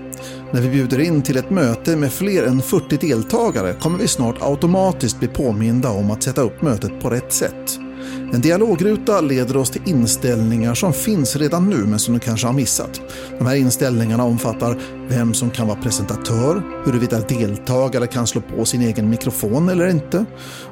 När 0.53 0.61
vi 0.61 0.69
bjuder 0.69 1.01
in 1.01 1.23
till 1.23 1.37
ett 1.37 1.51
möte 1.51 1.97
med 1.97 2.13
fler 2.13 2.47
än 2.47 2.63
40 2.63 2.97
deltagare 2.97 3.75
kommer 3.75 3.99
vi 3.99 4.09
snart 4.09 4.43
automatiskt 4.43 5.19
bli 5.19 5.29
påminda 5.29 5.91
om 5.91 6.11
att 6.11 6.23
sätta 6.23 6.43
upp 6.43 6.63
mötet 6.63 7.01
på 7.01 7.11
rätt 7.11 7.33
sätt. 7.33 7.79
En 8.33 8.41
dialogruta 8.41 9.21
leder 9.21 9.57
oss 9.57 9.71
till 9.71 9.83
inställningar 9.87 10.75
som 10.75 10.93
finns 10.93 11.37
redan 11.37 11.71
nu 11.71 11.77
men 11.77 11.99
som 11.99 12.15
du 12.15 12.21
kanske 12.21 12.47
har 12.47 12.55
missat. 12.55 13.01
De 13.39 13.47
här 13.47 13.57
inställningarna 13.57 14.25
omfattar 14.25 14.79
vem 15.09 15.35
som 15.35 15.51
kan 15.51 15.67
vara 15.67 15.83
presentatör, 15.83 16.63
huruvida 16.85 17.21
deltagare 17.21 18.07
kan 18.07 18.27
slå 18.27 18.41
på 18.41 18.65
sin 18.65 18.83
egen 18.83 19.11
mikrofon 19.11 19.69
eller 19.69 19.89
inte 19.89 20.25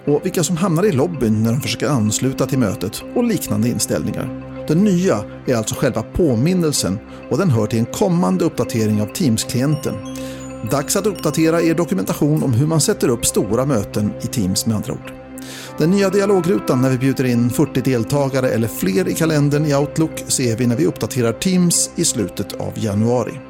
och 0.05 0.21
vilka 0.25 0.45
som 0.45 0.57
hamnar 0.57 0.87
i 0.87 0.93
lobbyn 0.93 1.43
när 1.43 1.53
de 1.53 1.61
försöker 1.61 1.89
ansluta 1.89 2.47
till 2.47 2.59
mötet 2.59 3.03
och 3.15 3.25
liknande 3.25 3.69
inställningar. 3.69 4.43
Den 4.69 4.85
nya 4.85 5.25
är 5.47 5.55
alltså 5.55 5.75
själva 5.75 6.03
påminnelsen 6.03 6.99
och 7.31 7.39
den 7.39 7.51
hör 7.51 7.67
till 7.67 7.79
en 7.79 7.87
kommande 7.87 8.45
uppdatering 8.45 9.03
av 9.03 9.07
Teams-klienten. 9.07 9.95
Dags 10.71 10.97
att 10.97 11.07
uppdatera 11.07 11.63
er 11.63 11.75
dokumentation 11.75 12.43
om 12.43 12.53
hur 12.53 12.67
man 12.67 12.81
sätter 12.81 13.09
upp 13.09 13.27
stora 13.27 13.67
möten 13.67 14.13
i 14.23 14.27
Teams 14.27 14.67
med 14.67 14.77
andra 14.77 14.93
ord. 14.93 15.26
Den 15.79 15.91
nya 15.91 16.11
dialogrutan 16.11 16.83
när 16.83 16.91
vi 16.91 16.99
bjuder 16.99 17.25
in 17.25 17.51
40 17.51 17.81
deltagare 17.81 18.49
eller 18.49 18.69
fler 18.69 19.09
i 19.09 19.15
kalendern 19.15 19.67
i 19.67 19.75
Outlook 19.75 20.25
ser 20.29 20.57
vi 20.57 20.67
när 20.67 20.77
vi 20.77 20.87
uppdaterar 20.87 21.33
Teams 21.33 21.91
i 21.97 22.05
slutet 22.05 22.53
av 22.53 22.73
januari. 22.75 23.41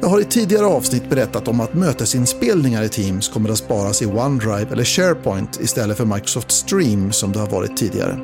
Jag 0.00 0.08
har 0.08 0.20
i 0.20 0.24
tidigare 0.24 0.66
avsnitt 0.66 1.10
berättat 1.10 1.48
om 1.48 1.60
att 1.60 1.74
mötesinspelningar 1.74 2.82
i 2.82 2.88
Teams 2.88 3.28
kommer 3.28 3.50
att 3.50 3.58
sparas 3.58 4.02
i 4.02 4.06
OneDrive 4.06 4.66
eller 4.72 4.84
SharePoint 4.84 5.60
istället 5.60 5.96
för 5.96 6.04
Microsoft 6.04 6.50
Stream 6.50 7.12
som 7.12 7.32
det 7.32 7.38
har 7.38 7.50
varit 7.50 7.76
tidigare. 7.76 8.18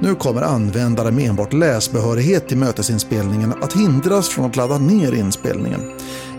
Nu 0.00 0.14
kommer 0.14 0.42
användare 0.42 1.10
med 1.10 1.28
enbart 1.28 1.52
läsbehörighet 1.52 2.48
till 2.48 2.58
mötesinspelningen 2.58 3.52
att 3.60 3.72
hindras 3.72 4.28
från 4.28 4.44
att 4.44 4.56
ladda 4.56 4.78
ner 4.78 5.12
inspelningen. 5.12 5.80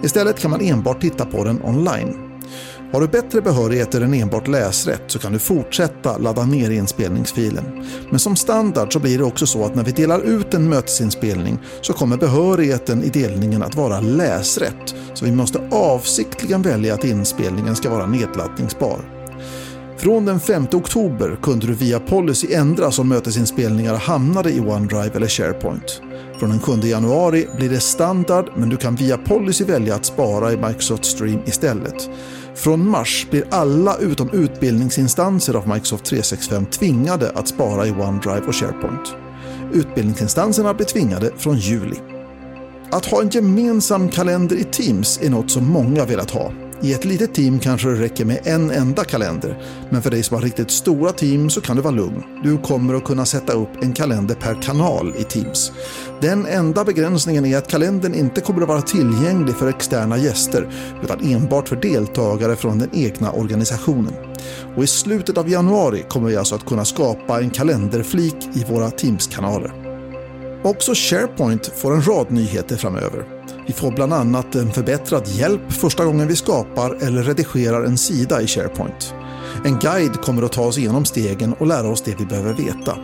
Istället 0.03 0.39
kan 0.39 0.51
man 0.51 0.61
enbart 0.61 1.01
titta 1.01 1.25
på 1.25 1.43
den 1.43 1.63
online. 1.63 2.32
Har 2.93 3.01
du 3.01 3.07
bättre 3.07 3.41
behörigheter 3.41 4.01
än 4.01 4.13
enbart 4.13 4.47
läsrätt 4.47 5.03
så 5.07 5.19
kan 5.19 5.33
du 5.33 5.39
fortsätta 5.39 6.17
ladda 6.17 6.45
ner 6.45 6.69
inspelningsfilen. 6.69 7.85
Men 8.09 8.19
som 8.19 8.35
standard 8.35 8.93
så 8.93 8.99
blir 8.99 9.17
det 9.17 9.23
också 9.23 9.47
så 9.47 9.65
att 9.65 9.75
när 9.75 9.83
vi 9.83 9.91
delar 9.91 10.19
ut 10.19 10.53
en 10.53 10.69
mötesinspelning 10.69 11.59
så 11.81 11.93
kommer 11.93 12.17
behörigheten 12.17 13.03
i 13.03 13.09
delningen 13.09 13.63
att 13.63 13.75
vara 13.75 13.99
läsrätt. 13.99 14.95
Så 15.13 15.25
vi 15.25 15.31
måste 15.31 15.69
avsiktligen 15.71 16.61
välja 16.61 16.93
att 16.93 17.03
inspelningen 17.03 17.75
ska 17.75 17.89
vara 17.89 18.05
nedladdningsbar. 18.05 18.99
Från 19.97 20.25
den 20.25 20.39
5 20.39 20.67
oktober 20.73 21.37
kunde 21.41 21.67
du 21.67 21.73
via 21.73 21.99
policy 21.99 22.53
ändra 22.53 22.89
om 22.99 23.09
mötesinspelningar 23.09 23.95
hamnade 23.95 24.51
i 24.51 24.59
OneDrive 24.59 25.11
eller 25.15 25.27
SharePoint. 25.27 26.01
Från 26.39 26.49
den 26.49 26.59
7 26.59 26.71
januari 26.87 27.47
blir 27.57 27.69
det 27.69 27.79
standard 27.79 28.45
men 28.55 28.69
du 28.69 28.77
kan 28.77 28.95
via 28.95 29.17
policy 29.17 29.63
välja 29.65 29.95
att 29.95 30.05
spara 30.05 30.53
i 30.53 30.57
Microsoft 30.57 31.05
Stream 31.05 31.39
istället. 31.45 32.09
Från 32.55 32.89
mars 32.89 33.27
blir 33.29 33.45
alla 33.49 33.97
utom 33.97 34.29
utbildningsinstanser 34.29 35.53
av 35.53 35.67
Microsoft 35.67 36.05
365 36.05 36.65
tvingade 36.65 37.31
att 37.31 37.47
spara 37.47 37.87
i 37.87 37.91
OneDrive 37.91 38.47
och 38.47 38.55
SharePoint. 38.55 39.15
Utbildningsinstanserna 39.73 40.73
blir 40.73 40.85
tvingade 40.85 41.31
från 41.37 41.57
juli. 41.57 41.95
Att 42.91 43.05
ha 43.05 43.21
en 43.21 43.29
gemensam 43.29 44.09
kalender 44.09 44.55
i 44.55 44.63
Teams 44.63 45.19
är 45.21 45.29
något 45.29 45.51
som 45.51 45.65
många 45.65 46.05
velat 46.05 46.31
ha. 46.31 46.51
I 46.83 46.93
ett 46.93 47.05
litet 47.05 47.33
team 47.33 47.59
kanske 47.59 47.89
det 47.89 48.01
räcker 48.01 48.25
med 48.25 48.39
en 48.43 48.71
enda 48.71 49.03
kalender, 49.03 49.63
men 49.89 50.01
för 50.01 50.11
dig 50.11 50.23
som 50.23 50.35
har 50.35 50.41
riktigt 50.41 50.71
stora 50.71 51.11
team 51.11 51.49
så 51.49 51.61
kan 51.61 51.75
du 51.75 51.81
vara 51.81 51.93
lugn. 51.93 52.23
Du 52.43 52.57
kommer 52.57 52.93
att 52.93 53.03
kunna 53.03 53.25
sätta 53.25 53.53
upp 53.53 53.69
en 53.81 53.93
kalender 53.93 54.35
per 54.35 54.61
kanal 54.61 55.13
i 55.17 55.23
Teams. 55.23 55.71
Den 56.21 56.45
enda 56.45 56.83
begränsningen 56.83 57.45
är 57.45 57.57
att 57.57 57.67
kalendern 57.67 58.13
inte 58.13 58.41
kommer 58.41 58.61
att 58.61 58.67
vara 58.67 58.81
tillgänglig 58.81 59.55
för 59.55 59.67
externa 59.67 60.17
gäster, 60.17 60.69
utan 61.03 61.19
enbart 61.21 61.69
för 61.69 61.75
deltagare 61.75 62.55
från 62.55 62.79
den 62.79 62.89
egna 62.93 63.31
organisationen. 63.31 64.13
Och 64.75 64.83
i 64.83 64.87
slutet 64.87 65.37
av 65.37 65.49
januari 65.49 66.05
kommer 66.09 66.29
vi 66.29 66.37
alltså 66.37 66.55
att 66.55 66.65
kunna 66.65 66.85
skapa 66.85 67.41
en 67.41 67.49
kalenderflik 67.49 68.35
i 68.53 68.63
våra 68.73 68.89
Teams-kanaler. 68.89 69.73
Också 70.63 70.93
SharePoint 70.95 71.67
får 71.67 71.93
en 71.93 72.07
rad 72.07 72.31
nyheter 72.31 72.75
framöver. 72.75 73.32
Vi 73.67 73.73
får 73.73 73.91
bland 73.91 74.13
annat 74.13 74.55
en 74.55 74.71
förbättrad 74.71 75.27
hjälp 75.27 75.71
första 75.71 76.05
gången 76.05 76.27
vi 76.27 76.35
skapar 76.35 76.97
eller 77.01 77.23
redigerar 77.23 77.83
en 77.83 77.97
sida 77.97 78.41
i 78.41 78.47
SharePoint. 78.47 79.13
En 79.65 79.79
guide 79.79 80.21
kommer 80.21 80.43
att 80.43 80.51
ta 80.51 80.65
oss 80.65 80.77
igenom 80.77 81.05
stegen 81.05 81.53
och 81.53 81.67
lära 81.67 81.87
oss 81.87 82.01
det 82.01 82.15
vi 82.19 82.25
behöver 82.25 82.53
veta. 82.53 82.97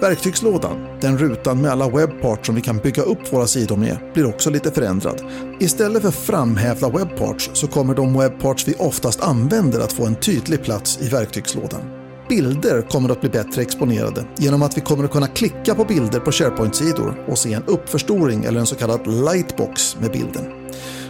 Verktygslådan, 0.00 0.86
den 1.00 1.18
rutan 1.18 1.60
med 1.60 1.70
alla 1.70 1.88
webbparts 1.88 2.46
som 2.46 2.54
vi 2.54 2.60
kan 2.60 2.78
bygga 2.78 3.02
upp 3.02 3.32
våra 3.32 3.46
sidor 3.46 3.76
med, 3.76 3.98
blir 4.14 4.26
också 4.26 4.50
lite 4.50 4.70
förändrad. 4.70 5.22
Istället 5.60 6.02
för 6.02 6.10
framhävda 6.10 6.88
webbparts 6.88 7.50
så 7.52 7.66
kommer 7.66 7.94
de 7.94 8.18
webbparts 8.18 8.68
vi 8.68 8.74
oftast 8.78 9.20
använder 9.20 9.80
att 9.80 9.92
få 9.92 10.06
en 10.06 10.14
tydlig 10.14 10.62
plats 10.62 10.98
i 11.02 11.08
verktygslådan. 11.08 12.01
Bilder 12.32 12.82
kommer 12.82 13.08
att 13.08 13.20
bli 13.20 13.30
bättre 13.30 13.62
exponerade 13.62 14.24
genom 14.38 14.62
att 14.62 14.76
vi 14.76 14.80
kommer 14.80 15.04
att 15.04 15.10
kunna 15.10 15.26
klicka 15.26 15.74
på 15.74 15.84
bilder 15.84 16.20
på 16.20 16.32
SharePoint-sidor 16.32 17.24
och 17.28 17.38
se 17.38 17.52
en 17.52 17.62
uppförstoring 17.62 18.44
eller 18.44 18.60
en 18.60 18.66
så 18.66 18.74
kallad 18.74 19.06
lightbox 19.06 19.96
med 20.00 20.12
bilden. 20.12 20.44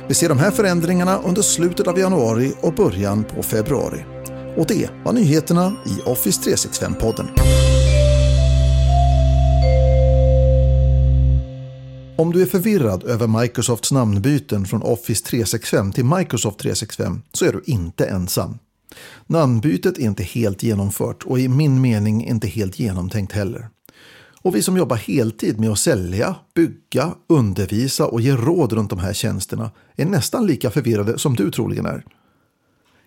Vi 0.09 0.15
ser 0.15 0.29
de 0.29 0.39
här 0.39 0.51
förändringarna 0.51 1.19
under 1.19 1.43
slutet 1.43 1.87
av 1.87 1.99
januari 1.99 2.53
och 2.61 2.75
början 2.75 3.25
på 3.25 3.43
februari. 3.43 4.05
Och 4.57 4.67
det 4.67 4.91
var 5.05 5.13
nyheterna 5.13 5.73
i 5.87 6.11
Office 6.11 6.51
365-podden. 6.51 7.27
Om 12.17 12.33
du 12.33 12.43
är 12.43 12.47
förvirrad 12.47 13.05
över 13.05 13.41
Microsofts 13.41 13.93
namnbyten 13.93 14.65
från 14.65 14.83
Office 14.83 15.25
365 15.25 15.93
till 15.93 16.05
Microsoft 16.05 16.59
365 16.59 17.23
så 17.33 17.45
är 17.45 17.53
du 17.53 17.63
inte 17.67 18.07
ensam. 18.07 18.59
Namnbytet 19.27 19.99
är 19.99 20.03
inte 20.03 20.23
helt 20.23 20.63
genomfört 20.63 21.23
och 21.23 21.41
i 21.41 21.49
min 21.49 21.81
mening 21.81 22.25
inte 22.29 22.47
helt 22.47 22.79
genomtänkt 22.79 23.33
heller. 23.33 23.69
Och 24.43 24.55
vi 24.55 24.63
som 24.63 24.77
jobbar 24.77 24.97
heltid 24.97 25.61
med 25.61 25.71
att 25.71 25.79
sälja, 25.79 26.37
bygga, 26.55 27.15
undervisa 27.29 28.07
och 28.07 28.21
ge 28.21 28.37
råd 28.37 28.73
runt 28.73 28.91
de 28.91 28.99
här 28.99 29.13
tjänsterna 29.13 29.71
är 29.97 30.05
nästan 30.05 30.47
lika 30.47 30.71
förvirrade 30.71 31.19
som 31.19 31.37
du 31.37 31.51
troligen 31.51 31.87
är. 31.87 32.05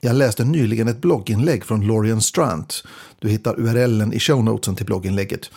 Jag 0.02 0.16
läste 0.16 0.46
nyligen 0.46 0.88
ett 0.88 1.02
blogginlägg 1.02 1.66
från 1.66 1.88
Lorian 1.88 2.22
Strant. 2.22 2.84
Du 3.20 3.30
hittar 3.30 3.60
URLen 3.60 4.14
i 4.14 4.20
shownotesen 4.20 4.76
till 4.76 4.86
blogginlägget. 4.86 5.50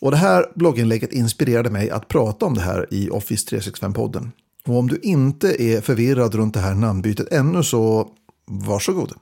Och 0.00 0.10
det 0.10 0.16
här 0.16 0.46
blogginlägget 0.54 1.12
inspirerade 1.12 1.70
mig 1.70 1.90
att 1.90 2.08
prata 2.08 2.46
om 2.46 2.54
det 2.54 2.60
här 2.60 2.86
i 2.90 3.10
Office 3.10 3.56
365-podden. 3.56 4.30
Och 4.66 4.78
om 4.78 4.88
du 4.88 4.98
inte 5.02 5.62
är 5.62 5.80
förvirrad 5.80 6.34
runt 6.34 6.54
det 6.54 6.60
här 6.60 6.74
namnbytet 6.74 7.32
ännu 7.32 7.62
så 7.62 8.08
varsågod. 8.46 9.12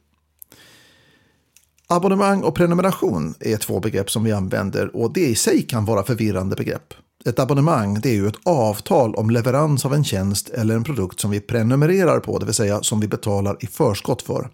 Abonnemang 1.93 2.43
och 2.43 2.55
prenumeration 2.55 3.35
är 3.41 3.57
två 3.57 3.81
begrepp 3.81 4.11
som 4.11 4.25
vi 4.25 4.33
använder 4.33 4.97
och 4.97 5.13
det 5.13 5.27
i 5.27 5.35
sig 5.35 5.63
kan 5.63 5.85
vara 5.85 6.03
förvirrande 6.03 6.57
begrepp. 6.57 6.95
Ett 7.25 7.39
abonnemang 7.39 8.01
det 8.01 8.09
är 8.09 8.15
ju 8.15 8.27
ett 8.27 8.39
avtal 8.43 9.15
om 9.15 9.31
leverans 9.31 9.85
av 9.85 9.95
en 9.95 10.05
tjänst 10.05 10.49
eller 10.49 10.75
en 10.75 10.85
produkt 10.85 11.21
som 11.21 11.31
vi 11.31 11.41
prenumererar 11.41 12.21
på, 12.21 12.39
det 12.39 12.47
vill 12.47 12.55
säga 12.55 12.83
som 12.83 13.01
vi 13.01 13.09
betalar 13.09 13.57
i 13.61 13.67
förskott 13.67 14.23
för. 14.23 14.49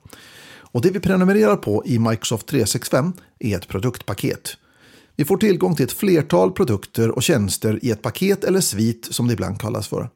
Och 0.58 0.80
det 0.80 0.90
vi 0.90 1.00
prenumererar 1.00 1.56
på 1.56 1.82
i 1.86 1.98
Microsoft 1.98 2.46
365 2.46 3.12
är 3.38 3.56
ett 3.56 3.68
produktpaket. 3.68 4.56
Vi 5.16 5.24
får 5.24 5.36
tillgång 5.36 5.74
till 5.74 5.84
ett 5.84 5.92
flertal 5.92 6.52
produkter 6.52 7.10
och 7.10 7.22
tjänster 7.22 7.78
i 7.82 7.90
ett 7.90 8.02
paket 8.02 8.44
eller 8.44 8.60
svit 8.60 9.08
som 9.10 9.26
det 9.26 9.32
ibland 9.32 9.60
kallas 9.60 9.88
för. 9.88 10.08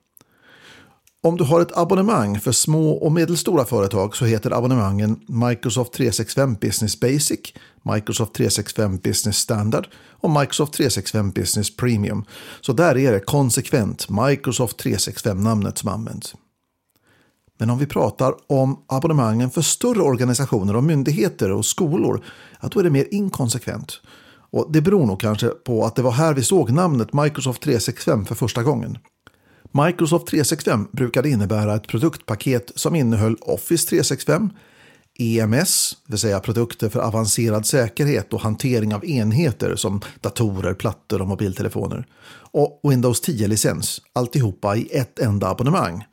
Om 1.23 1.37
du 1.37 1.45
har 1.45 1.61
ett 1.61 1.77
abonnemang 1.77 2.41
för 2.41 2.53
små 2.53 2.91
och 2.93 3.13
medelstora 3.13 3.65
företag 3.65 4.17
så 4.17 4.25
heter 4.25 4.51
abonnemangen 4.51 5.21
Microsoft 5.27 5.93
365 5.93 6.55
Business 6.55 7.01
Basic, 7.01 7.41
Microsoft 7.83 8.35
365 8.35 8.99
Business 8.99 9.37
Standard 9.37 9.89
och 10.21 10.31
Microsoft 10.31 10.73
365 10.73 11.31
Business 11.31 11.77
Premium. 11.77 12.25
Så 12.61 12.73
där 12.73 12.97
är 12.99 13.13
det 13.13 13.21
konsekvent 13.21 14.07
Microsoft 14.09 14.85
365-namnet 14.85 15.79
som 15.79 15.89
används. 15.89 16.35
Men 17.59 17.71
om 17.71 17.79
vi 17.79 17.87
pratar 17.87 18.35
om 18.47 18.85
abonnemangen 18.87 19.51
för 19.51 19.63
större 19.63 20.03
organisationer 20.03 20.77
och 20.77 20.85
myndigheter 20.85 21.51
och 21.51 21.67
skolor, 21.67 22.25
ja, 22.61 22.69
då 22.69 22.81
är 22.81 22.85
det 22.85 22.91
mer 22.91 23.07
inkonsekvent. 23.11 24.01
Och 24.51 24.73
det 24.73 24.81
beror 24.81 25.07
nog 25.07 25.21
kanske 25.21 25.49
på 25.49 25.85
att 25.85 25.97
det 25.97 26.03
var 26.03 26.13
här 26.13 26.35
vi 26.35 26.43
såg 26.43 26.71
namnet 26.71 27.13
Microsoft 27.13 27.63
365 27.63 28.25
för 28.25 28.35
första 28.35 28.63
gången. 28.63 28.99
Microsoft 29.73 30.27
365 30.27 30.89
brukade 30.93 31.29
innebära 31.29 31.75
ett 31.75 31.89
produktpaket 31.89 32.73
som 32.75 32.97
innehöll 32.97 33.37
Office 33.41 33.89
365, 33.89 34.51
EMS, 35.19 35.97
det 36.07 36.13
vill 36.13 36.19
säga 36.19 36.41
produkter 36.41 36.89
för 36.89 37.01
avancerad 37.01 37.67
säkerhet 37.67 38.33
och 38.33 38.41
hantering 38.41 38.95
av 38.95 39.05
enheter 39.05 39.77
som 39.77 40.01
datorer, 40.21 40.75
plattor 40.75 41.23
och 41.23 41.29
mobiltelefoner. 41.29 42.07
Och 42.53 42.81
Windows 42.83 43.23
10-licens, 43.23 44.01
alltihopa 44.13 44.77
i 44.77 44.89
ett 44.93 45.19
enda 45.19 45.49
abonnemang. 45.49 46.05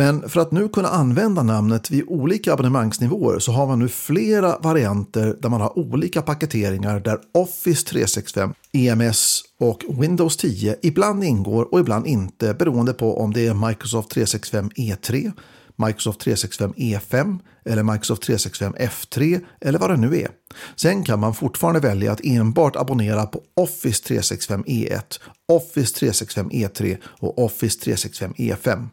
Men 0.00 0.28
för 0.28 0.40
att 0.40 0.52
nu 0.52 0.68
kunna 0.68 0.88
använda 0.88 1.42
namnet 1.42 1.90
vid 1.90 2.04
olika 2.08 2.52
abonnemangsnivåer 2.52 3.38
så 3.38 3.52
har 3.52 3.66
man 3.66 3.78
nu 3.78 3.88
flera 3.88 4.58
varianter 4.58 5.36
där 5.40 5.48
man 5.48 5.60
har 5.60 5.78
olika 5.78 6.22
paketeringar 6.22 7.00
där 7.00 7.18
Office 7.34 7.86
365, 7.86 8.54
EMS 8.72 9.42
och 9.58 9.84
Windows 9.88 10.36
10 10.36 10.76
ibland 10.82 11.24
ingår 11.24 11.74
och 11.74 11.80
ibland 11.80 12.06
inte 12.06 12.54
beroende 12.54 12.92
på 12.92 13.20
om 13.20 13.32
det 13.32 13.46
är 13.46 13.68
Microsoft 13.68 14.10
365 14.10 14.70
E3, 14.76 15.32
Microsoft 15.76 16.20
365 16.20 16.72
E5 16.76 17.38
eller 17.64 17.82
Microsoft 17.82 18.22
365 18.22 18.74
F3 18.78 19.40
eller 19.60 19.78
vad 19.78 19.90
det 19.90 19.96
nu 19.96 20.20
är. 20.20 20.28
Sen 20.76 21.04
kan 21.04 21.20
man 21.20 21.34
fortfarande 21.34 21.80
välja 21.80 22.12
att 22.12 22.24
enbart 22.24 22.76
abonnera 22.76 23.26
på 23.26 23.40
Office 23.56 24.04
365 24.04 24.64
E1, 24.64 25.20
Office 25.48 25.94
365 25.94 26.50
E3 26.50 26.96
och 27.04 27.44
Office 27.44 27.80
365 27.80 28.32
E5. 28.32 28.88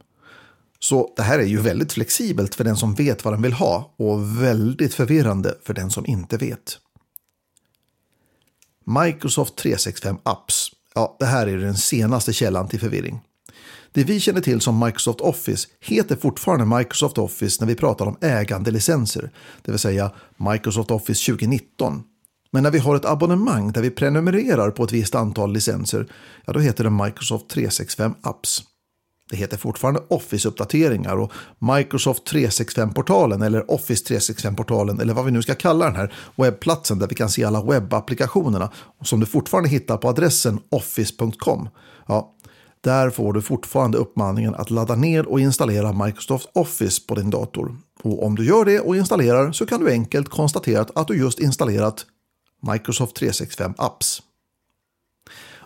Så 0.79 1.13
det 1.15 1.23
här 1.23 1.39
är 1.39 1.43
ju 1.43 1.61
väldigt 1.61 1.93
flexibelt 1.93 2.55
för 2.55 2.63
den 2.63 2.77
som 2.77 2.95
vet 2.95 3.25
vad 3.25 3.33
den 3.33 3.41
vill 3.41 3.53
ha 3.53 3.95
och 3.97 4.41
väldigt 4.43 4.93
förvirrande 4.93 5.55
för 5.63 5.73
den 5.73 5.89
som 5.89 6.05
inte 6.05 6.37
vet. 6.37 6.77
Microsoft 8.85 9.55
365 9.55 10.17
Apps. 10.23 10.71
Ja, 10.95 11.15
det 11.19 11.25
här 11.25 11.47
är 11.47 11.57
den 11.57 11.77
senaste 11.77 12.33
källan 12.33 12.67
till 12.67 12.79
förvirring. 12.79 13.19
Det 13.91 14.03
vi 14.03 14.19
känner 14.19 14.41
till 14.41 14.61
som 14.61 14.79
Microsoft 14.79 15.21
Office 15.21 15.67
heter 15.79 16.15
fortfarande 16.15 16.77
Microsoft 16.77 17.17
Office 17.17 17.57
när 17.59 17.67
vi 17.67 17.75
pratar 17.75 18.05
om 18.05 18.17
ägandelicenser, 18.21 19.31
det 19.61 19.71
vill 19.71 19.79
säga 19.79 20.11
Microsoft 20.37 20.91
Office 20.91 21.31
2019. 21.31 22.03
Men 22.51 22.63
när 22.63 22.71
vi 22.71 22.79
har 22.79 22.95
ett 22.95 23.05
abonnemang 23.05 23.71
där 23.71 23.81
vi 23.81 23.89
prenumererar 23.89 24.71
på 24.71 24.83
ett 24.83 24.91
visst 24.91 25.15
antal 25.15 25.53
licenser, 25.53 26.07
ja 26.45 26.53
då 26.53 26.59
heter 26.59 26.83
det 26.83 26.89
Microsoft 26.89 27.49
365 27.49 28.13
Apps. 28.21 28.63
Det 29.29 29.35
heter 29.35 29.57
fortfarande 29.57 29.99
Office-uppdateringar 30.09 31.15
och 31.15 31.31
Microsoft 31.59 32.31
365-portalen 32.31 33.45
eller 33.45 33.71
Office 33.71 34.13
365-portalen 34.13 35.01
eller 35.01 35.13
vad 35.13 35.25
vi 35.25 35.31
nu 35.31 35.41
ska 35.41 35.55
kalla 35.55 35.85
den 35.85 35.95
här 35.95 36.13
webbplatsen 36.35 36.99
där 36.99 37.07
vi 37.07 37.15
kan 37.15 37.29
se 37.29 37.43
alla 37.43 37.63
webbapplikationerna 37.63 38.71
som 39.01 39.19
du 39.19 39.25
fortfarande 39.25 39.69
hittar 39.69 39.97
på 39.97 40.09
adressen 40.09 40.59
office.com. 40.69 41.69
Ja, 42.07 42.33
där 42.81 43.09
får 43.09 43.33
du 43.33 43.41
fortfarande 43.41 43.97
uppmaningen 43.97 44.55
att 44.55 44.69
ladda 44.69 44.95
ner 44.95 45.25
och 45.25 45.39
installera 45.39 46.05
Microsoft 46.05 46.49
Office 46.53 47.01
på 47.07 47.15
din 47.15 47.29
dator. 47.29 47.77
Och 48.03 48.25
om 48.25 48.35
du 48.35 48.45
gör 48.45 48.65
det 48.65 48.79
och 48.79 48.95
installerar 48.95 49.51
så 49.51 49.65
kan 49.65 49.79
du 49.79 49.91
enkelt 49.91 50.29
konstatera 50.29 50.85
att 50.95 51.07
du 51.07 51.17
just 51.17 51.39
installerat 51.39 52.05
Microsoft 52.71 53.15
365 53.15 53.73
Apps. 53.77 54.21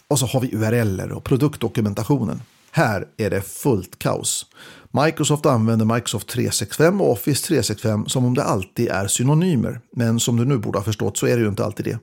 Och 0.08 0.19
så 0.19 0.26
har 0.26 0.41
vi 0.41 0.56
URLer 0.56 1.12
och 1.12 1.24
produktdokumentationen. 1.24 2.41
Här 2.72 3.08
är 3.18 3.30
det 3.30 3.42
fullt 3.42 4.00
kaos. 4.00 4.46
Microsoft 4.92 5.46
använder 5.46 5.86
Microsoft 5.86 6.28
365 6.28 7.02
och 7.02 7.12
Office 7.12 7.48
365 7.48 8.06
som 8.08 8.26
om 8.26 8.34
det 8.34 8.44
alltid 8.44 8.90
är 8.90 9.08
synonymer. 9.08 9.80
Men 9.96 10.20
som 10.20 10.38
du 10.38 10.46
nu 10.46 10.58
borde 10.58 10.78
ha 10.78 10.84
förstått 10.84 11.18
så 11.18 11.28
är 11.28 11.36
det 11.38 11.42
ju 11.42 11.50
inte 11.50 11.66
alltid 11.66 11.86
det. 11.86 12.00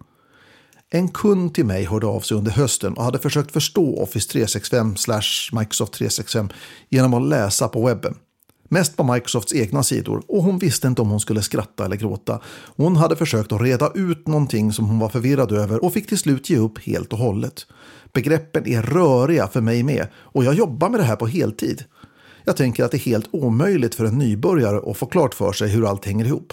En 0.91 1.09
kund 1.09 1.55
till 1.55 1.67
mig 1.67 1.85
hörde 1.85 2.07
av 2.07 2.21
sig 2.21 2.37
under 2.37 2.53
hösten 2.53 2.95
och 2.95 3.05
hade 3.05 3.19
försökt 3.19 3.53
förstå 3.53 4.03
Office 4.03 4.33
365 4.33 4.95
Microsoft 5.53 5.93
365 5.93 6.49
genom 6.89 7.15
att 7.15 7.29
läsa 7.29 7.69
på 7.69 7.87
webben. 7.87 8.15
Mest 8.71 8.97
på 8.97 9.05
Microsofts 9.05 9.55
egna 9.55 9.83
sidor 9.83 10.23
och 10.29 10.43
hon 10.43 10.59
visste 10.59 10.89
inte 10.89 11.03
om 11.03 11.11
hon 11.11 11.21
skulle 11.21 11.43
skratta 11.43 11.85
eller 11.85 11.97
gråta. 11.97 12.41
Hon 12.77 12.97
hade 12.97 13.17
försökt 13.17 13.53
att 13.53 13.61
reda 13.61 13.93
ut 13.95 14.27
någonting 14.27 14.73
som 14.73 14.87
hon 14.87 14.99
var 14.99 15.09
förvirrad 15.09 15.53
över 15.53 15.85
och 15.85 15.93
fick 15.93 16.09
till 16.09 16.19
slut 16.19 16.51
ge 16.51 16.57
upp 16.57 16.79
helt 16.79 17.13
och 17.13 17.19
hållet. 17.19 17.67
Begreppen 18.13 18.67
är 18.67 18.83
röriga 18.83 19.49
för 19.49 19.61
mig 19.61 19.83
med 19.83 20.07
och 20.15 20.45
jag 20.45 20.55
jobbar 20.55 20.89
med 20.89 21.01
det 21.01 21.05
här 21.05 21.17
på 21.17 21.27
heltid. 21.27 21.85
Jag 22.45 22.57
tänker 22.57 22.85
att 22.85 22.91
det 22.91 22.97
är 22.97 23.11
helt 23.11 23.29
omöjligt 23.31 23.95
för 23.95 24.05
en 24.05 24.19
nybörjare 24.19 24.91
att 24.91 24.97
få 24.97 25.07
klart 25.07 25.35
för 25.35 25.53
sig 25.53 25.69
hur 25.69 25.89
allt 25.89 26.05
hänger 26.05 26.25
ihop. 26.25 26.53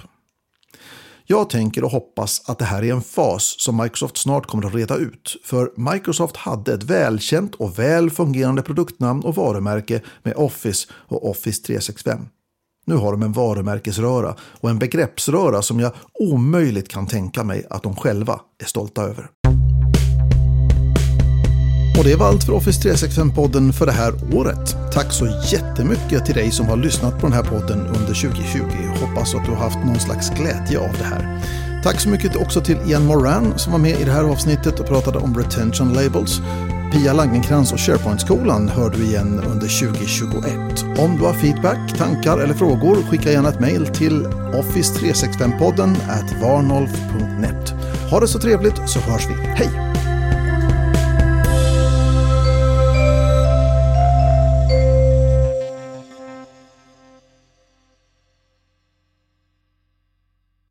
Jag 1.28 1.50
tänker 1.50 1.84
och 1.84 1.92
hoppas 1.92 2.50
att 2.50 2.60
det 2.60 2.66
här 2.66 2.84
är 2.84 2.94
en 2.94 3.02
fas 3.02 3.56
som 3.58 3.78
Microsoft 3.78 4.18
snart 4.18 4.46
kommer 4.46 4.68
att 4.68 4.76
reda 4.76 4.96
ut. 4.96 5.38
För 5.44 5.92
Microsoft 5.92 6.36
hade 6.36 6.74
ett 6.74 6.84
välkänt 6.84 7.56
och 7.56 7.80
väl 7.80 8.10
fungerande 8.10 8.62
produktnamn 8.62 9.24
och 9.24 9.36
varumärke 9.36 10.02
med 10.24 10.34
Office 10.36 10.88
och 10.92 11.30
Office 11.30 11.64
365. 11.64 12.20
Nu 12.86 12.96
har 12.96 13.12
de 13.12 13.24
en 13.24 13.32
varumärkesröra 13.32 14.36
och 14.40 14.70
en 14.70 14.80
begreppsröra 14.80 15.62
som 15.62 15.80
jag 15.80 15.92
omöjligt 16.20 16.90
kan 16.90 17.08
tänka 17.08 17.44
mig 17.44 17.66
att 17.70 17.84
de 17.84 17.96
själva 17.96 18.40
är 18.64 18.66
stolta 18.66 19.04
över. 19.04 19.45
Och 21.98 22.04
det 22.04 22.16
var 22.16 22.28
allt 22.28 22.44
för 22.44 22.54
Office 22.54 22.90
365-podden 22.90 23.72
för 23.72 23.86
det 23.86 23.92
här 23.92 24.14
året. 24.34 24.76
Tack 24.94 25.12
så 25.12 25.28
jättemycket 25.52 26.26
till 26.26 26.36
dig 26.36 26.52
som 26.52 26.66
har 26.66 26.78
lyssnat 26.78 27.20
på 27.20 27.28
den 27.28 27.34
här 27.34 27.44
podden 27.44 27.88
under 27.88 28.14
2020. 28.14 28.60
Hoppas 29.02 29.36
att 29.36 29.46
du 29.46 29.52
har 29.52 29.58
haft 29.58 29.86
någon 29.86 30.00
slags 30.00 30.30
glädje 30.30 30.80
av 30.80 30.94
det 30.98 31.04
här. 31.04 31.42
Tack 31.84 32.00
så 32.00 32.10
mycket 32.10 32.36
också 32.36 32.62
till 32.62 32.78
Ian 32.88 33.06
Moran 33.06 33.54
som 33.60 33.72
var 33.72 33.80
med 33.80 34.02
i 34.02 34.04
det 34.04 34.12
här 34.12 34.24
avsnittet 34.24 34.80
och 34.80 34.88
pratade 34.88 35.18
om 35.18 35.38
retention 35.38 35.94
labels. 35.94 36.42
Pia 36.92 37.14
Langenkrans 37.14 37.74
och 37.74 37.80
SharePoint-skolan 37.80 38.70
hör 38.70 38.90
du 38.90 39.04
igen 39.04 39.42
under 39.52 39.94
2021. 39.94 41.00
Om 41.00 41.18
du 41.18 41.26
har 41.26 41.34
feedback, 41.34 41.98
tankar 41.98 42.38
eller 42.40 42.54
frågor 42.54 42.96
skicka 42.96 43.32
gärna 43.32 43.50
ett 43.50 43.60
mejl 43.60 43.88
till 43.88 44.28
office365podden 44.28 45.96
at 46.10 46.42
varnolf.net. 46.42 47.74
Ha 48.12 48.20
det 48.20 48.28
så 48.28 48.40
trevligt 48.40 48.90
så 48.90 49.00
hörs 49.00 49.28
vi. 49.30 49.34
Hej! 49.34 50.15